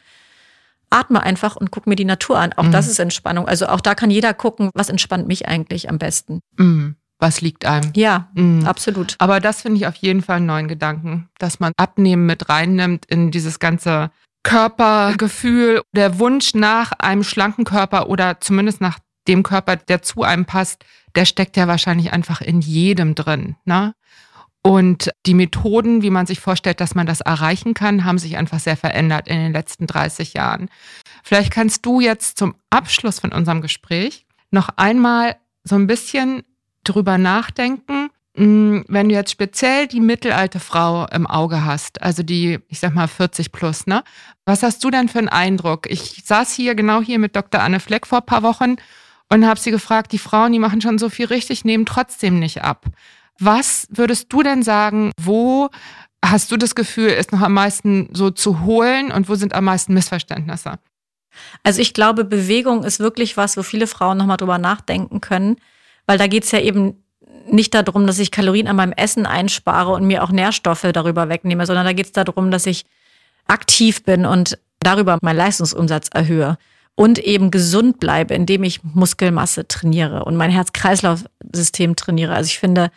atme 0.91 1.23
einfach 1.23 1.55
und 1.57 1.71
gucke 1.71 1.89
mir 1.89 1.97
die 1.97 2.05
Natur 2.05 2.39
an. 2.39 2.53
Auch 2.53 2.69
das 2.69 2.87
mhm. 2.87 2.91
ist 2.91 2.99
Entspannung. 2.99 3.47
Also 3.47 3.67
auch 3.67 3.81
da 3.81 3.95
kann 3.95 4.11
jeder 4.11 4.35
gucken, 4.35 4.71
was 4.75 4.89
entspannt 4.89 5.29
mich 5.29 5.47
eigentlich 5.47 5.89
am 5.89 5.99
besten. 5.99 6.41
Was 7.23 7.41
liegt 7.41 7.65
einem. 7.65 7.93
Ja, 7.95 8.31
mhm. 8.35 8.67
absolut. 8.67 9.15
Aber 9.19 9.39
das 9.39 9.63
finde 9.63 9.77
ich 9.77 9.87
auf 9.87 9.95
jeden 9.95 10.23
Fall 10.23 10.39
einen 10.39 10.47
neuen 10.47 10.67
Gedanken, 10.67 11.29
dass 11.39 11.61
man 11.61 11.73
Abnehmen 11.77 12.27
mit 12.27 12.49
reinnimmt 12.49 13.07
in 13.07 13.31
dieses 13.31 13.61
ganze 13.61 14.11
Körpergefühl, 14.43 15.83
der 15.93 16.19
Wunsch 16.19 16.55
nach 16.55 16.91
einem 16.99 17.23
schlanken 17.23 17.65
Körper 17.65 18.09
oder 18.09 18.41
zumindest 18.41 18.81
nach 18.81 18.99
dem 19.29 19.45
Körper, 19.45 19.77
der 19.77 20.03
zu 20.03 20.25
einem 20.25 20.47
passt, 20.47 20.85
der 21.15 21.25
steckt 21.25 21.57
ja 21.57 21.69
wahrscheinlich 21.69 22.13
einfach 22.13 22.41
in 22.41 22.61
jedem 22.61 23.15
drin. 23.15 23.55
Ne? 23.65 23.95
Und 24.61 25.13
die 25.25 25.35
Methoden, 25.35 26.03
wie 26.03 26.11
man 26.11 26.27
sich 26.27 26.41
vorstellt, 26.41 26.81
dass 26.81 26.97
man 26.97 27.07
das 27.07 27.21
erreichen 27.21 27.73
kann, 27.73 28.05
haben 28.05 28.19
sich 28.19 28.37
einfach 28.37 28.59
sehr 28.59 28.77
verändert 28.77 29.29
in 29.29 29.37
den 29.37 29.53
letzten 29.53 29.87
30 29.87 30.35
Jahren. 30.35 30.69
Vielleicht 31.23 31.53
kannst 31.53 31.87
du 31.87 32.01
jetzt 32.01 32.37
zum 32.37 32.57
Abschluss 32.71 33.21
von 33.21 33.31
unserem 33.31 33.61
Gespräch 33.61 34.27
noch 34.51 34.71
einmal 34.77 35.37
so 35.63 35.77
ein 35.77 35.87
bisschen 35.87 36.43
drüber 36.85 37.19
nachdenken, 37.19 38.11
mm, 38.37 38.81
wenn 38.89 39.09
du 39.09 39.15
jetzt 39.15 39.31
speziell 39.31 39.87
die 39.87 40.01
mittelalte 40.01 40.61
Frau 40.61 41.07
im 41.07 41.27
Auge 41.27 41.65
hast, 41.65 42.03
also 42.03 42.23
die, 42.23 42.59
ich 42.69 42.81
sag 42.81 42.95
mal 42.95 43.09
40 43.09 43.53
plus, 43.53 43.87
ne? 43.87 44.03
Was 44.45 44.63
hast 44.63 44.83
du 44.85 44.91
denn 44.91 45.09
für 45.09 45.19
einen 45.19 45.29
Eindruck? 45.29 45.91
Ich 45.91 46.23
saß 46.25 46.53
hier 46.53 46.75
genau 46.75 47.01
hier 47.01 47.19
mit 47.19 47.37
Dr. 47.37 47.61
Anne 47.61 47.81
Fleck 47.81 48.07
vor 48.07 48.19
ein 48.19 48.27
paar 48.27 48.43
Wochen 48.43 48.77
und 49.29 49.47
habe 49.47 49.61
sie 49.61 49.71
gefragt, 49.71 50.13
die 50.13 50.19
Frauen, 50.19 50.53
die 50.53 50.59
machen 50.59 50.81
schon 50.81 50.99
so 50.99 51.09
viel 51.09 51.27
richtig, 51.27 51.65
nehmen 51.65 51.87
trotzdem 51.87 52.39
nicht 52.39 52.63
ab. 52.63 52.87
Was 53.39 53.87
würdest 53.91 54.33
du 54.33 54.43
denn 54.43 54.63
sagen, 54.63 55.13
wo 55.21 55.71
hast 56.25 56.51
du 56.53 56.57
das 56.57 56.75
Gefühl, 56.75 57.09
ist 57.09 57.33
noch 57.33 57.41
am 57.41 57.55
meisten 57.55 58.09
so 58.13 58.31
zu 58.31 58.61
holen 58.61 59.11
und 59.11 59.29
wo 59.29 59.35
sind 59.35 59.55
am 59.55 59.65
meisten 59.65 59.95
Missverständnisse? 59.95 60.79
Also 61.63 61.81
ich 61.81 61.95
glaube, 61.95 62.25
Bewegung 62.25 62.85
ist 62.85 63.01
wirklich 63.01 63.37
was, 63.37 63.57
wo 63.57 63.63
viele 63.63 63.87
Frauen 63.87 64.19
nochmal 64.19 64.37
drüber 64.37 64.59
nachdenken 64.59 65.21
können 65.21 65.57
weil 66.07 66.19
da 66.19 66.27
geht 66.27 66.45
es 66.45 66.51
ja 66.51 66.61
eben 66.61 67.03
nicht 67.51 67.75
darum, 67.75 68.07
dass 68.07 68.19
ich 68.19 68.31
Kalorien 68.31 68.69
an 68.69 68.77
meinem 68.77 68.93
Essen 68.93 69.27
einspare 69.27 69.93
und 69.93 70.07
mir 70.07 70.23
auch 70.23 70.31
Nährstoffe 70.31 70.87
darüber 70.93 71.29
wegnehme, 71.29 71.67
sondern 71.67 71.87
da 71.87 71.93
geht 71.93 72.07
es 72.07 72.13
darum, 72.13 72.51
dass 72.51 72.67
ich 72.67 72.85
aktiv 73.47 74.05
bin 74.05 74.27
und 74.27 74.59
darüber 74.81 75.19
meinen 75.23 75.37
Leistungsumsatz 75.37 76.09
erhöhe 76.13 76.57
und 76.95 77.19
eben 77.19 77.51
gesund 77.51 78.01
bleibe, 78.01 78.35
indem 78.35 78.65
ich 78.65 78.83
Muskelmasse 78.83 79.67
trainiere 79.67 80.25
und 80.25 80.37
mein 80.37 80.51
Herz-Kreislauf-System 80.51 81.97
trainiere. 81.97 82.35
Also 82.35 82.49
ich 82.49 82.59
finde, 82.59 82.91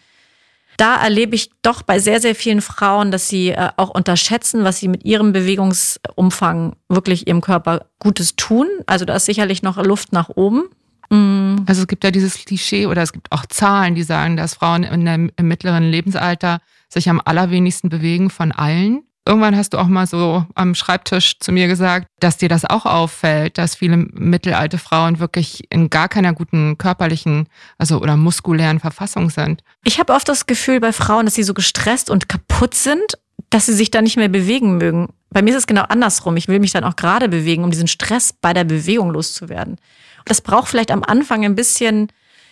da 0.78 1.02
erlebe 1.02 1.36
ich 1.36 1.52
doch 1.62 1.82
bei 1.82 2.00
sehr, 2.00 2.20
sehr 2.20 2.36
vielen 2.36 2.62
Frauen, 2.62 3.12
dass 3.12 3.30
sie 3.30 3.50
äh, 3.52 3.70
auch 3.78 3.90
unterschätzen, 3.90 4.64
was 4.64 4.80
sie 4.80 4.90
mit 4.90 5.06
ihrem 5.06 5.32
Bewegungsumfang 5.32 6.76
wirklich 6.90 7.28
ihrem 7.28 7.42
Körper 7.42 7.86
Gutes 8.00 8.36
tun. 8.36 8.68
Also 8.86 9.06
da 9.06 9.16
ist 9.16 9.26
sicherlich 9.26 9.64
noch 9.64 9.78
Luft 9.78 10.12
nach 10.12 10.30
oben. 10.30 10.66
Mhm. 11.10 11.64
Also 11.66 11.82
es 11.82 11.88
gibt 11.88 12.04
ja 12.04 12.12
dieses 12.12 12.36
Klischee 12.46 12.86
oder 12.86 13.02
es 13.02 13.14
gibt 13.14 13.32
auch 13.32 13.46
Zahlen, 13.46 13.96
die 13.96 14.04
sagen, 14.04 14.38
dass 14.38 14.56
Frauen 14.56 14.84
in 14.84 15.06
der, 15.06 15.16
im 15.16 15.48
mittleren 15.48 15.84
Lebensalter 15.84 16.60
sich 16.90 17.10
am 17.10 17.22
allerwenigsten 17.24 17.90
bewegen 17.90 18.30
von 18.30 18.52
allen. 18.52 19.04
Irgendwann 19.28 19.56
hast 19.56 19.74
du 19.74 19.80
auch 19.80 19.88
mal 19.88 20.06
so 20.06 20.46
am 20.54 20.76
Schreibtisch 20.76 21.40
zu 21.40 21.52
mir 21.52 21.68
gesagt, 21.68 22.08
dass 22.20 22.38
dir 22.38 22.48
das 22.48 22.64
auch 22.64 22.86
auffällt, 22.86 23.58
dass 23.58 23.74
viele 23.74 23.98
mittelalte 23.98 24.78
Frauen 24.78 25.20
wirklich 25.20 25.64
in 25.72 25.90
gar 25.90 26.10
keiner 26.10 26.34
guten 26.34 26.78
körperlichen, 26.78 27.48
also 27.80 28.00
oder 28.00 28.18
muskulären 28.18 28.80
Verfassung 28.80 29.32
sind. 29.32 29.64
Ich 29.84 30.00
habe 30.00 30.14
oft 30.14 30.30
das 30.30 30.46
Gefühl 30.46 30.80
bei 30.80 30.94
Frauen, 30.94 31.26
dass 31.26 31.34
sie 31.34 31.44
so 31.44 31.56
gestresst 31.56 32.12
und 32.12 32.30
kaputt 32.30 32.76
sind, 32.76 33.18
dass 33.50 33.66
sie 33.66 33.74
sich 33.74 33.90
da 33.90 34.04
nicht 34.04 34.18
mehr 34.18 34.30
bewegen 34.30 34.78
mögen. 34.78 35.10
Bei 35.36 35.42
mir 35.42 35.50
ist 35.50 35.58
es 35.58 35.68
genau 35.68 35.82
andersrum. 35.82 36.38
Ich 36.38 36.48
will 36.48 36.60
mich 36.62 36.72
dann 36.72 36.86
auch 36.86 36.96
gerade 36.96 37.28
bewegen, 37.28 37.66
um 37.66 37.70
diesen 37.70 37.90
Stress 37.90 38.32
bei 38.32 38.54
der 38.54 38.64
Bewegung 38.64 39.12
loszuwerden. 39.12 39.76
Das 40.24 40.40
braucht 40.40 40.70
vielleicht 40.70 40.92
am 40.92 41.04
Anfang 41.04 41.44
ein 41.44 41.56
bisschen, 41.56 42.08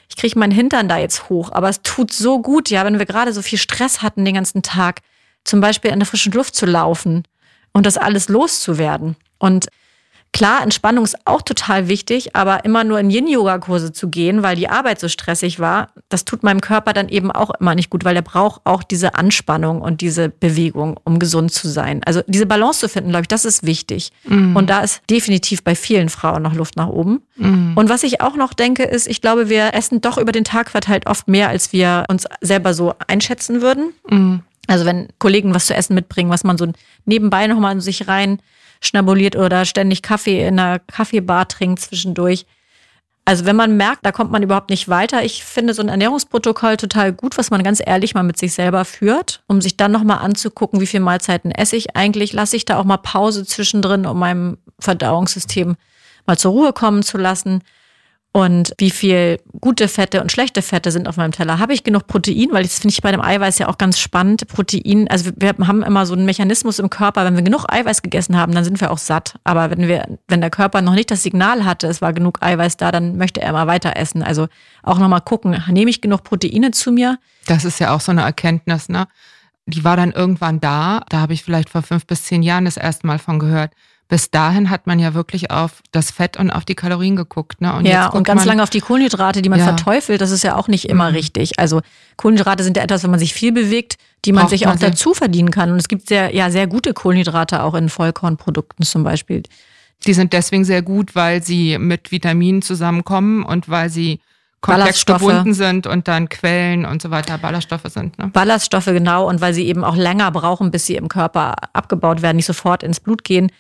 ich 0.09 0.17
kriege 0.17 0.37
meinen 0.37 0.51
Hintern 0.51 0.89
da 0.89 0.97
jetzt 0.97 1.29
hoch, 1.29 1.49
aber 1.53 1.69
es 1.69 1.81
tut 1.81 2.11
so 2.11 2.41
gut, 2.41 2.69
ja, 2.69 2.83
wenn 2.83 2.99
wir 2.99 3.05
gerade 3.05 3.31
so 3.31 3.41
viel 3.41 3.57
Stress 3.57 4.01
hatten 4.01 4.25
den 4.25 4.35
ganzen 4.35 4.63
Tag, 4.63 4.99
zum 5.45 5.61
Beispiel 5.61 5.91
in 5.91 5.99
der 5.99 6.05
frischen 6.05 6.33
Luft 6.33 6.55
zu 6.55 6.65
laufen 6.65 7.23
und 7.71 7.85
das 7.85 7.95
alles 7.95 8.27
loszuwerden. 8.27 9.15
Und 9.37 9.67
Klar, 10.33 10.63
Entspannung 10.63 11.03
ist 11.03 11.27
auch 11.27 11.43
total 11.43 11.87
wichtig, 11.87 12.35
aber 12.35 12.65
immer 12.65 12.83
nur 12.83 12.99
in 12.99 13.11
Yin-Yoga-Kurse 13.11 13.93
zu 13.93 14.09
gehen, 14.09 14.41
weil 14.41 14.55
die 14.55 14.67
Arbeit 14.67 14.99
so 14.99 15.07
stressig 15.07 15.59
war, 15.59 15.89
das 16.09 16.25
tut 16.25 16.41
meinem 16.41 16.59
Körper 16.59 16.91
dann 16.91 17.07
eben 17.07 17.31
auch 17.31 17.51
immer 17.59 17.75
nicht 17.75 17.91
gut, 17.91 18.03
weil 18.03 18.15
er 18.15 18.23
braucht 18.23 18.61
auch 18.63 18.81
diese 18.81 19.13
Anspannung 19.13 19.81
und 19.81 20.01
diese 20.01 20.29
Bewegung, 20.29 20.99
um 21.03 21.19
gesund 21.19 21.53
zu 21.53 21.69
sein. 21.69 22.01
Also 22.03 22.21
diese 22.25 22.47
Balance 22.47 22.79
zu 22.79 22.89
finden, 22.89 23.11
glaube 23.11 23.21
ich, 23.21 23.27
das 23.27 23.45
ist 23.45 23.63
wichtig. 23.63 24.09
Mhm. 24.23 24.55
Und 24.55 24.71
da 24.71 24.79
ist 24.79 25.03
definitiv 25.07 25.63
bei 25.63 25.75
vielen 25.75 26.09
Frauen 26.09 26.41
noch 26.41 26.55
Luft 26.55 26.77
nach 26.77 26.87
oben. 26.87 27.21
Mhm. 27.35 27.73
Und 27.75 27.89
was 27.89 28.01
ich 28.01 28.19
auch 28.21 28.35
noch 28.35 28.55
denke, 28.55 28.83
ist, 28.85 29.07
ich 29.07 29.21
glaube, 29.21 29.49
wir 29.49 29.75
essen 29.75 30.01
doch 30.01 30.17
über 30.17 30.31
den 30.31 30.43
Tag 30.43 30.71
verteilt 30.71 31.05
oft 31.05 31.27
mehr, 31.27 31.49
als 31.49 31.73
wir 31.73 32.05
uns 32.09 32.25
selber 32.41 32.73
so 32.73 32.95
einschätzen 33.07 33.61
würden. 33.61 33.93
Mhm. 34.09 34.41
Also 34.65 34.85
wenn 34.85 35.09
Kollegen 35.19 35.53
was 35.53 35.67
zu 35.67 35.75
essen 35.75 35.93
mitbringen, 35.93 36.31
was 36.31 36.43
man 36.43 36.57
so 36.57 36.71
nebenbei 37.05 37.45
nochmal 37.45 37.73
in 37.73 37.81
sich 37.81 38.07
rein 38.07 38.39
schnabuliert 38.85 39.35
oder 39.35 39.65
ständig 39.65 40.01
Kaffee 40.01 40.45
in 40.45 40.59
einer 40.59 40.79
Kaffeebar 40.79 41.47
trinkt 41.47 41.81
zwischendurch. 41.81 42.45
Also 43.25 43.45
wenn 43.45 43.55
man 43.55 43.77
merkt, 43.77 44.05
da 44.05 44.11
kommt 44.11 44.31
man 44.31 44.43
überhaupt 44.43 44.69
nicht 44.69 44.89
weiter, 44.89 45.23
ich 45.23 45.45
finde 45.45 45.73
so 45.73 45.81
ein 45.81 45.87
Ernährungsprotokoll 45.87 46.75
total 46.75 47.13
gut, 47.13 47.37
was 47.37 47.51
man 47.51 47.63
ganz 47.63 47.81
ehrlich 47.83 48.13
mal 48.15 48.23
mit 48.23 48.37
sich 48.37 48.53
selber 48.53 48.83
führt, 48.83 49.43
um 49.47 49.61
sich 49.61 49.77
dann 49.77 49.93
nochmal 49.93 50.17
anzugucken, 50.17 50.81
wie 50.81 50.87
viele 50.87 51.03
Mahlzeiten 51.03 51.51
esse 51.51 51.77
ich 51.77 51.95
eigentlich, 51.95 52.33
lasse 52.33 52.57
ich 52.57 52.65
da 52.65 52.77
auch 52.77 52.83
mal 52.83 52.97
Pause 52.97 53.45
zwischendrin, 53.45 54.05
um 54.05 54.19
meinem 54.19 54.57
Verdauungssystem 54.79 55.77
mal 56.25 56.37
zur 56.37 56.51
Ruhe 56.51 56.73
kommen 56.73 57.01
zu 57.01 57.17
lassen 57.17 57.63
und 58.35 58.73
wie 58.79 58.89
viel 58.89 59.39
gute 59.61 59.87
Fette 59.87 60.19
und 60.19 60.31
schlechte 60.31 60.63
Fette 60.63 60.89
sind 60.89 61.07
auf 61.07 61.17
meinem 61.17 61.31
Teller. 61.31 61.59
Habe 61.59 61.73
ich 61.73 61.83
genug 61.83 62.07
Protein? 62.07 62.49
Weil 62.51 62.63
das 62.63 62.79
finde 62.79 62.93
ich 62.93 63.01
bei 63.03 63.11
dem 63.11 63.21
Eiweiß 63.21 63.59
ja 63.59 63.67
auch 63.69 63.77
ganz 63.77 63.99
spannend. 63.99 64.47
Protein, 64.47 65.07
also 65.07 65.29
wir 65.37 65.53
haben 65.59 65.83
immer 65.83 66.07
so 66.07 66.15
einen 66.15 66.25
Mechanismus 66.25 66.79
im 66.79 66.89
Körper, 66.89 67.25
wenn 67.25 67.35
wir 67.35 67.43
genug 67.43 67.65
Eiweiß 67.71 68.01
gegessen 68.01 68.35
haben, 68.35 68.51
dann 68.55 68.63
sind 68.63 68.81
wir 68.81 68.89
auch 68.89 68.97
satt. 68.97 69.35
Aber 69.43 69.69
wenn 69.69 69.87
wir, 69.87 70.17
wenn 70.27 70.41
der 70.41 70.49
Körper 70.49 70.81
noch 70.81 70.95
nicht 70.95 71.11
das 71.11 71.21
Signal 71.21 71.63
hatte, 71.63 71.85
es 71.85 72.01
war 72.01 72.11
genug 72.11 72.41
Eiweiß 72.41 72.77
da, 72.77 72.91
dann 72.91 73.17
möchte 73.17 73.39
er 73.39 73.49
immer 73.49 73.67
weiter 73.67 73.95
essen. 73.97 74.23
Also 74.23 74.47
auch 74.81 74.97
nochmal 74.97 75.21
gucken, 75.21 75.63
nehme 75.69 75.91
ich 75.91 76.01
genug 76.01 76.23
Proteine 76.23 76.71
zu 76.71 76.91
mir? 76.91 77.19
Das 77.45 77.65
ist 77.65 77.79
ja 77.79 77.93
auch 77.93 78.01
so 78.01 78.11
eine 78.11 78.23
Erkenntnis, 78.23 78.89
ne? 78.89 79.07
Die 79.67 79.83
war 79.83 79.95
dann 79.95 80.11
irgendwann 80.11 80.59
da. 80.59 81.03
Da 81.07 81.19
habe 81.19 81.33
ich 81.33 81.43
vielleicht 81.43 81.69
vor 81.69 81.83
fünf 81.83 82.07
bis 82.07 82.23
zehn 82.23 82.41
Jahren 82.41 82.65
das 82.65 82.77
erste 82.77 83.05
Mal 83.05 83.19
von 83.19 83.37
gehört 83.37 83.73
bis 84.13 84.29
dahin 84.29 84.69
hat 84.69 84.85
man 84.85 84.99
ja 84.99 85.15
wirklich 85.15 85.49
auf 85.49 85.81
das 85.91 86.11
Fett 86.11 86.37
und 86.37 86.51
auf 86.51 86.65
die 86.65 86.75
Kalorien 86.75 87.15
geguckt. 87.15 87.61
Ne? 87.61 87.73
Und 87.73 87.87
ja, 87.87 88.09
und 88.09 88.23
ganz 88.23 88.41
man, 88.41 88.47
lange 88.47 88.61
auf 88.61 88.69
die 88.69 88.79
Kohlenhydrate, 88.79 89.41
die 89.41 89.49
man 89.49 89.57
ja. 89.57 89.65
verteufelt, 89.65 90.21
das 90.21 90.29
ist 90.29 90.43
ja 90.43 90.55
auch 90.55 90.67
nicht 90.67 90.85
immer 90.85 91.09
mhm. 91.09 91.15
richtig. 91.15 91.57
Also 91.57 91.81
Kohlenhydrate 92.17 92.63
sind 92.63 92.77
ja 92.77 92.83
etwas, 92.83 93.01
wenn 93.01 93.09
man 93.09 93.19
sich 93.19 93.33
viel 93.33 93.51
bewegt, 93.51 93.97
die 94.25 94.31
man 94.31 94.41
Braucht 94.41 94.51
sich 94.51 94.67
auch 94.67 94.75
dazu 94.75 95.15
verdienen 95.15 95.49
kann. 95.49 95.71
Und 95.71 95.77
es 95.77 95.87
gibt 95.87 96.09
sehr, 96.09 96.31
ja, 96.35 96.51
sehr 96.51 96.67
gute 96.67 96.93
Kohlenhydrate 96.93 97.63
auch 97.63 97.73
in 97.73 97.89
Vollkornprodukten 97.89 98.85
zum 98.85 99.03
Beispiel. 99.03 99.41
Die 100.05 100.13
sind 100.13 100.31
deswegen 100.31 100.63
sehr 100.63 100.83
gut, 100.83 101.15
weil 101.15 101.41
sie 101.41 101.79
mit 101.79 102.11
Vitaminen 102.11 102.61
zusammenkommen 102.61 103.43
und 103.43 103.67
weil 103.67 103.89
sie 103.89 104.19
komplex 104.61 105.07
gebunden 105.07 105.55
sind 105.55 105.87
und 105.87 106.07
dann 106.07 106.29
Quellen 106.29 106.85
und 106.85 107.01
so 107.01 107.09
weiter 107.09 107.39
Ballaststoffe 107.39 107.87
sind. 107.87 108.19
Ne? 108.19 108.27
Ballaststoffe, 108.27 108.85
genau. 108.85 109.27
Und 109.27 109.41
weil 109.41 109.55
sie 109.55 109.65
eben 109.65 109.83
auch 109.83 109.95
länger 109.95 110.29
brauchen, 110.29 110.69
bis 110.69 110.85
sie 110.85 110.97
im 110.97 111.09
Körper 111.09 111.55
abgebaut 111.73 112.21
werden, 112.21 112.35
nicht 112.35 112.45
sofort 112.45 112.83
ins 112.83 112.99
Blut 112.99 113.23
gehen. 113.23 113.51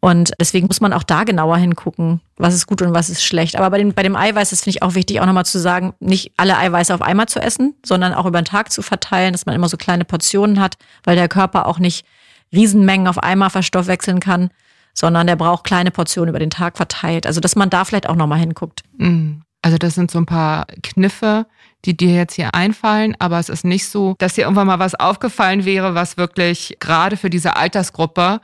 Und 0.00 0.32
deswegen 0.40 0.66
muss 0.66 0.80
man 0.80 0.94
auch 0.94 1.02
da 1.02 1.24
genauer 1.24 1.58
hingucken, 1.58 2.22
was 2.38 2.54
ist 2.54 2.66
gut 2.66 2.80
und 2.80 2.94
was 2.94 3.10
ist 3.10 3.22
schlecht. 3.22 3.56
Aber 3.56 3.68
bei 3.68 3.78
dem, 3.78 3.92
bei 3.92 4.02
dem 4.02 4.16
Eiweiß, 4.16 4.48
das 4.48 4.62
finde 4.62 4.76
ich 4.76 4.82
auch 4.82 4.94
wichtig, 4.94 5.20
auch 5.20 5.26
nochmal 5.26 5.44
zu 5.44 5.58
sagen, 5.58 5.92
nicht 6.00 6.32
alle 6.38 6.56
Eiweiße 6.56 6.94
auf 6.94 7.02
einmal 7.02 7.26
zu 7.26 7.38
essen, 7.38 7.74
sondern 7.84 8.14
auch 8.14 8.24
über 8.24 8.40
den 8.40 8.46
Tag 8.46 8.72
zu 8.72 8.80
verteilen, 8.80 9.32
dass 9.32 9.44
man 9.44 9.54
immer 9.54 9.68
so 9.68 9.76
kleine 9.76 10.06
Portionen 10.06 10.58
hat, 10.58 10.78
weil 11.04 11.16
der 11.16 11.28
Körper 11.28 11.66
auch 11.66 11.78
nicht 11.78 12.06
Riesenmengen 12.52 13.08
auf 13.08 13.18
einmal 13.18 13.50
verstoffwechseln 13.50 14.20
kann, 14.20 14.48
sondern 14.94 15.26
der 15.26 15.36
braucht 15.36 15.64
kleine 15.64 15.90
Portionen 15.90 16.30
über 16.30 16.38
den 16.38 16.50
Tag 16.50 16.78
verteilt. 16.78 17.26
Also, 17.26 17.40
dass 17.40 17.54
man 17.54 17.68
da 17.68 17.84
vielleicht 17.84 18.08
auch 18.08 18.16
nochmal 18.16 18.38
hinguckt. 18.38 18.82
Mm. 18.96 19.42
Also, 19.62 19.76
das 19.76 19.94
sind 19.94 20.10
so 20.10 20.18
ein 20.18 20.26
paar 20.26 20.66
Kniffe, 20.82 21.46
die 21.84 21.94
dir 21.94 22.14
jetzt 22.14 22.34
hier 22.34 22.54
einfallen, 22.54 23.14
aber 23.18 23.38
es 23.38 23.50
ist 23.50 23.64
nicht 23.64 23.86
so, 23.86 24.14
dass 24.18 24.34
dir 24.34 24.42
irgendwann 24.42 24.66
mal 24.66 24.78
was 24.78 24.94
aufgefallen 24.94 25.66
wäre, 25.66 25.94
was 25.94 26.16
wirklich 26.16 26.78
gerade 26.80 27.18
für 27.18 27.30
diese 27.30 27.56
Altersgruppe 27.56 28.40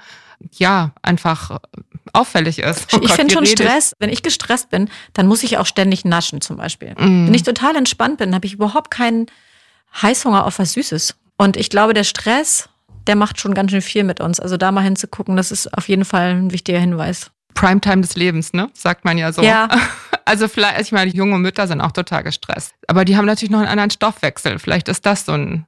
ja 0.53 0.93
einfach 1.03 1.59
auffällig 2.13 2.59
ist. 2.59 2.93
Oh 2.95 3.01
ich 3.03 3.13
finde 3.13 3.35
schon 3.35 3.47
Stress. 3.47 3.93
Wenn 3.99 4.11
ich 4.11 4.23
gestresst 4.23 4.71
bin, 4.71 4.89
dann 5.13 5.27
muss 5.27 5.43
ich 5.43 5.59
auch 5.59 5.67
ständig 5.67 6.05
naschen 6.05 6.41
zum 6.41 6.57
Beispiel. 6.57 6.93
Mm. 6.93 7.27
Wenn 7.27 7.35
ich 7.35 7.43
total 7.43 7.77
entspannt 7.77 8.19
bin, 8.19 8.35
habe 8.35 8.47
ich 8.47 8.55
überhaupt 8.55 8.91
keinen 8.91 9.27
Heißhunger 10.01 10.47
auf 10.47 10.59
was 10.59 10.73
Süßes. 10.73 11.17
Und 11.37 11.57
ich 11.57 11.71
glaube, 11.71 11.95
der 11.95 12.05
Stress, 12.05 12.69
der 13.07 13.17
macht 13.17 13.41
schon 13.41 13.55
ganz 13.55 13.71
schön 13.71 13.83
viel 13.83 14.05
mit 14.05 14.21
uns. 14.21 14.41
Also 14.41 14.57
da 14.57 14.73
mal 14.73 14.83
hinzugucken, 14.83 15.37
das 15.37 15.53
ist 15.53 15.73
auf 15.77 15.89
jeden 15.89 16.05
Fall 16.05 16.31
ein 16.31 16.53
wichtiger 16.53 16.79
Hinweis. 16.79 17.31
Primetime 17.55 18.03
des 18.03 18.17
Lebens, 18.17 18.53
ne? 18.53 18.71
Sagt 18.75 19.05
man 19.05 19.19
ja 19.19 19.33
so. 19.33 19.43
Ja. 19.43 19.69
Also 20.29 20.49
vielleicht, 20.49 20.81
ich 20.81 20.91
meine, 20.91 21.09
junge 21.13 21.39
Mütter 21.39 21.69
sind 21.69 21.81
auch 21.81 21.93
total 21.93 22.25
gestresst. 22.25 22.75
Aber 22.89 23.05
die 23.05 23.17
haben 23.17 23.27
natürlich 23.27 23.53
noch 23.53 23.61
einen 23.61 23.69
anderen 23.69 23.91
Stoffwechsel. 23.91 24.59
Vielleicht 24.59 24.89
ist 24.89 25.07
das 25.07 25.25
so 25.25 25.31
ein 25.31 25.67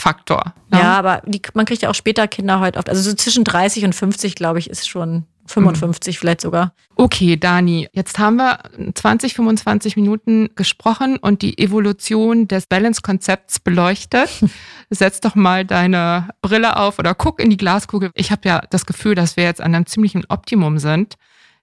Faktor. 0.00 0.54
Ne? 0.70 0.78
Ja, 0.78 0.98
aber 0.98 1.22
die, 1.26 1.42
man 1.54 1.66
kriegt 1.66 1.82
ja 1.82 1.90
auch 1.90 1.94
später 1.94 2.28
Kinder 2.28 2.60
heute 2.60 2.78
oft. 2.78 2.88
Also 2.88 3.02
so 3.02 3.14
zwischen 3.14 3.44
30 3.44 3.84
und 3.84 3.94
50, 3.94 4.34
glaube 4.34 4.58
ich, 4.58 4.70
ist 4.70 4.88
schon 4.88 5.24
55 5.46 6.16
mhm. 6.16 6.18
vielleicht 6.18 6.40
sogar. 6.40 6.72
Okay, 6.94 7.36
Dani, 7.36 7.88
jetzt 7.92 8.18
haben 8.18 8.36
wir 8.36 8.58
20, 8.94 9.34
25 9.34 9.96
Minuten 9.96 10.50
gesprochen 10.54 11.16
und 11.16 11.42
die 11.42 11.58
Evolution 11.58 12.48
des 12.48 12.66
Balance-Konzepts 12.66 13.60
beleuchtet. 13.60 14.30
Setz 14.90 15.20
doch 15.20 15.34
mal 15.34 15.64
deine 15.64 16.28
Brille 16.42 16.76
auf 16.76 16.98
oder 16.98 17.14
guck 17.14 17.40
in 17.40 17.50
die 17.50 17.56
Glaskugel. 17.56 18.10
Ich 18.14 18.30
habe 18.30 18.48
ja 18.48 18.62
das 18.70 18.86
Gefühl, 18.86 19.14
dass 19.14 19.36
wir 19.36 19.44
jetzt 19.44 19.60
an 19.60 19.74
einem 19.74 19.86
ziemlichen 19.86 20.24
Optimum 20.28 20.78
sind. 20.78 21.14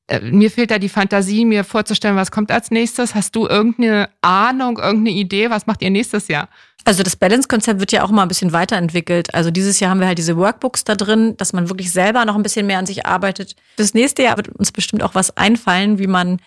Äh, 0.07 0.19
mir 0.19 0.51
fehlt 0.51 0.71
da 0.71 0.79
die 0.79 0.89
Fantasie, 0.89 1.45
mir 1.45 1.63
vorzustellen, 1.63 2.15
was 2.15 2.31
kommt 2.31 2.51
als 2.51 2.71
nächstes. 2.71 3.15
Hast 3.15 3.35
du 3.35 3.47
irgendeine 3.47 4.09
Ahnung, 4.21 4.77
irgendeine 4.77 5.17
Idee? 5.17 5.49
Was 5.49 5.67
macht 5.67 5.81
ihr 5.81 5.89
nächstes 5.89 6.27
Jahr? 6.27 6.49
Also 6.85 7.01
das 7.01 7.15
Balance-Konzept 7.15 7.79
wird 7.79 7.91
ja 7.91 8.03
auch 8.03 8.11
mal 8.11 8.21
ein 8.21 8.27
bisschen 8.27 8.53
weiterentwickelt. 8.53 9.33
Also 9.33 9.49
dieses 9.49 9.79
Jahr 9.79 9.89
haben 9.89 9.99
wir 9.99 10.07
halt 10.07 10.19
diese 10.19 10.37
Workbooks 10.37 10.83
da 10.83 10.93
drin, 10.95 11.35
dass 11.37 11.51
man 11.51 11.67
wirklich 11.67 11.91
selber 11.91 12.25
noch 12.25 12.35
ein 12.35 12.43
bisschen 12.43 12.67
mehr 12.67 12.77
an 12.77 12.85
sich 12.85 13.07
arbeitet. 13.07 13.55
Fürs 13.75 13.95
nächste 13.95 14.21
Jahr 14.21 14.37
wird 14.37 14.49
uns 14.49 14.71
bestimmt 14.71 15.01
auch 15.01 15.15
was 15.15 15.35
einfallen, 15.35 15.97
wie 15.97 16.05
man 16.05 16.39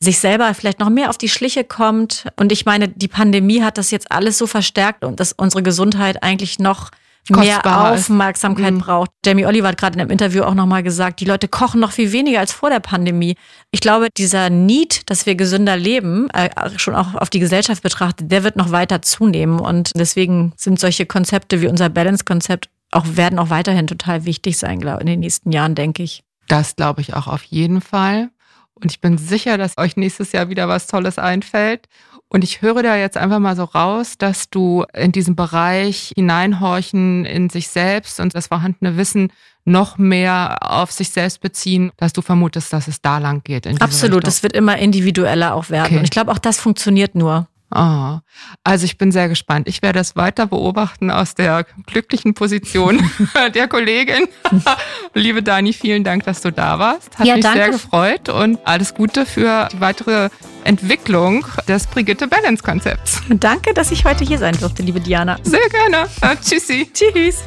sich 0.00 0.18
selber 0.18 0.52
vielleicht 0.54 0.80
noch 0.80 0.90
mehr 0.90 1.08
auf 1.08 1.18
die 1.18 1.28
Schliche 1.28 1.62
kommt. 1.62 2.26
Und 2.36 2.50
ich 2.50 2.66
meine, 2.66 2.88
die 2.88 3.08
Pandemie 3.08 3.62
hat 3.62 3.78
das 3.78 3.92
jetzt 3.92 4.10
alles 4.10 4.38
so 4.38 4.48
verstärkt 4.48 5.04
und 5.04 5.20
dass 5.20 5.32
unsere 5.32 5.62
Gesundheit 5.62 6.22
eigentlich 6.22 6.58
noch 6.58 6.90
mehr 7.30 7.90
Aufmerksamkeit 7.90 8.72
ist. 8.72 8.74
Mhm. 8.74 8.78
braucht. 8.78 9.10
Jamie 9.24 9.46
Oliver 9.46 9.68
hat 9.68 9.78
gerade 9.78 9.94
in 9.94 10.00
einem 10.00 10.10
Interview 10.10 10.42
auch 10.42 10.54
nochmal 10.54 10.82
gesagt, 10.82 11.20
die 11.20 11.24
Leute 11.24 11.48
kochen 11.48 11.80
noch 11.80 11.92
viel 11.92 12.12
weniger 12.12 12.40
als 12.40 12.52
vor 12.52 12.70
der 12.70 12.80
Pandemie. 12.80 13.36
Ich 13.70 13.80
glaube, 13.80 14.08
dieser 14.16 14.50
Need, 14.50 15.08
dass 15.10 15.26
wir 15.26 15.34
gesünder 15.34 15.76
leben, 15.76 16.28
äh, 16.30 16.50
schon 16.76 16.94
auch 16.94 17.14
auf 17.14 17.30
die 17.30 17.40
Gesellschaft 17.40 17.82
betrachtet, 17.82 18.30
der 18.30 18.44
wird 18.44 18.56
noch 18.56 18.70
weiter 18.70 19.02
zunehmen. 19.02 19.60
Und 19.60 19.92
deswegen 19.96 20.52
sind 20.56 20.78
solche 20.78 21.06
Konzepte 21.06 21.60
wie 21.60 21.68
unser 21.68 21.88
Balance-Konzept 21.88 22.68
auch, 22.92 23.04
werden 23.08 23.38
auch 23.38 23.50
weiterhin 23.50 23.86
total 23.86 24.24
wichtig 24.24 24.58
sein, 24.58 24.80
glaube 24.80 24.98
ich, 24.98 25.00
in 25.02 25.06
den 25.06 25.20
nächsten 25.20 25.52
Jahren, 25.52 25.74
denke 25.74 26.02
ich. 26.02 26.22
Das 26.48 26.76
glaube 26.76 27.00
ich 27.00 27.14
auch 27.14 27.26
auf 27.26 27.42
jeden 27.42 27.80
Fall. 27.80 28.30
Und 28.74 28.92
ich 28.92 29.00
bin 29.00 29.18
sicher, 29.18 29.58
dass 29.58 29.78
euch 29.78 29.96
nächstes 29.96 30.32
Jahr 30.32 30.48
wieder 30.50 30.68
was 30.68 30.86
Tolles 30.86 31.18
einfällt. 31.18 31.88
Und 32.28 32.42
ich 32.42 32.60
höre 32.60 32.82
da 32.82 32.96
jetzt 32.96 33.16
einfach 33.16 33.38
mal 33.38 33.54
so 33.54 33.64
raus, 33.64 34.18
dass 34.18 34.50
du 34.50 34.84
in 34.92 35.12
diesem 35.12 35.36
Bereich 35.36 36.12
hineinhorchen 36.16 37.24
in 37.24 37.50
sich 37.50 37.68
selbst 37.68 38.18
und 38.18 38.34
das 38.34 38.48
vorhandene 38.48 38.96
Wissen 38.96 39.32
noch 39.64 39.98
mehr 39.98 40.58
auf 40.60 40.92
sich 40.92 41.10
selbst 41.10 41.40
beziehen, 41.40 41.92
dass 41.96 42.12
du 42.12 42.22
vermutest, 42.22 42.72
dass 42.72 42.88
es 42.88 43.00
da 43.00 43.18
lang 43.18 43.42
geht. 43.42 43.66
Absolut, 43.80 44.26
es 44.26 44.42
wird 44.42 44.54
immer 44.54 44.78
individueller 44.78 45.54
auch 45.54 45.70
werden. 45.70 45.86
Okay. 45.86 45.98
Und 45.98 46.04
ich 46.04 46.10
glaube, 46.10 46.32
auch 46.32 46.38
das 46.38 46.58
funktioniert 46.58 47.14
nur. 47.14 47.48
Oh, 47.74 48.18
also 48.62 48.84
ich 48.84 48.96
bin 48.96 49.10
sehr 49.10 49.28
gespannt. 49.28 49.66
Ich 49.66 49.82
werde 49.82 49.98
das 49.98 50.14
weiter 50.14 50.46
beobachten 50.46 51.10
aus 51.10 51.34
der 51.34 51.66
glücklichen 51.86 52.34
Position 52.34 53.10
der 53.54 53.66
Kollegin. 53.66 54.28
Liebe 55.14 55.42
Dani, 55.42 55.72
vielen 55.72 56.04
Dank, 56.04 56.22
dass 56.24 56.42
du 56.42 56.52
da 56.52 56.78
warst. 56.78 57.18
Hat 57.18 57.26
ja, 57.26 57.34
mich 57.34 57.42
danke. 57.42 57.58
sehr 57.58 57.70
gefreut 57.70 58.28
und 58.28 58.60
alles 58.64 58.94
Gute 58.94 59.26
für 59.26 59.68
die 59.72 59.80
weitere 59.80 60.28
Entwicklung 60.66 61.46
des 61.68 61.86
Brigitte 61.86 62.28
Balance 62.28 62.62
Konzepts. 62.62 63.22
Danke, 63.28 63.72
dass 63.74 63.90
ich 63.90 64.04
heute 64.04 64.24
hier 64.24 64.38
sein 64.38 64.56
durfte, 64.58 64.82
liebe 64.82 65.00
Diana. 65.00 65.38
Sehr 65.42 65.68
gerne. 65.70 66.08
Uh, 66.22 66.36
tschüssi. 66.42 66.90
Tschüss. 66.92 67.44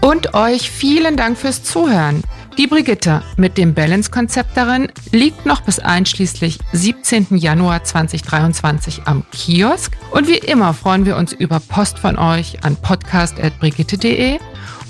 Und 0.00 0.34
euch 0.34 0.70
vielen 0.70 1.16
Dank 1.16 1.36
fürs 1.36 1.62
Zuhören. 1.62 2.22
Die 2.58 2.66
Brigitte 2.66 3.22
mit 3.36 3.58
dem 3.58 3.74
Balance-Konzept 3.74 4.56
darin 4.56 4.88
liegt 5.12 5.44
noch 5.44 5.60
bis 5.60 5.78
einschließlich 5.78 6.58
17. 6.72 7.36
Januar 7.36 7.84
2023 7.84 9.02
am 9.04 9.24
Kiosk. 9.30 9.92
Und 10.10 10.26
wie 10.26 10.38
immer 10.38 10.72
freuen 10.72 11.04
wir 11.04 11.16
uns 11.16 11.34
über 11.34 11.60
Post 11.60 11.98
von 11.98 12.18
euch 12.18 12.64
an 12.64 12.76
podcast.brigitte.de 12.76 14.38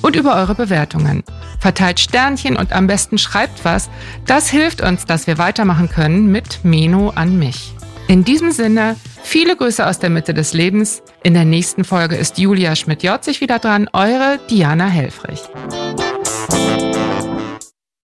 und 0.07 0.15
über 0.15 0.37
eure 0.37 0.55
Bewertungen. 0.55 1.25
Verteilt 1.59 1.99
Sternchen 1.99 2.57
und 2.57 2.73
am 2.73 2.87
besten 2.87 3.19
schreibt 3.19 3.65
was. 3.65 3.91
Das 4.25 4.49
hilft 4.49 4.81
uns, 4.81 5.05
dass 5.05 5.27
wir 5.27 5.37
weitermachen 5.37 5.91
können 5.91 6.31
mit 6.31 6.61
Meno 6.63 7.11
an 7.11 7.37
mich. 7.37 7.75
In 8.07 8.23
diesem 8.23 8.53
Sinne, 8.53 8.95
viele 9.25 9.57
Grüße 9.57 9.85
aus 9.85 9.99
der 9.99 10.11
Mitte 10.11 10.33
des 10.33 10.53
Lebens. 10.53 11.03
In 11.25 11.35
der 11.35 11.45
nächsten 11.45 11.83
Folge 11.83 12.15
ist 12.15 12.39
Julia 12.39 12.77
Schmidt-Jorzig 12.77 13.41
wieder 13.41 13.59
dran, 13.59 13.91
eure 13.93 14.39
Diana 14.49 14.87
Helfrich. 14.87 15.41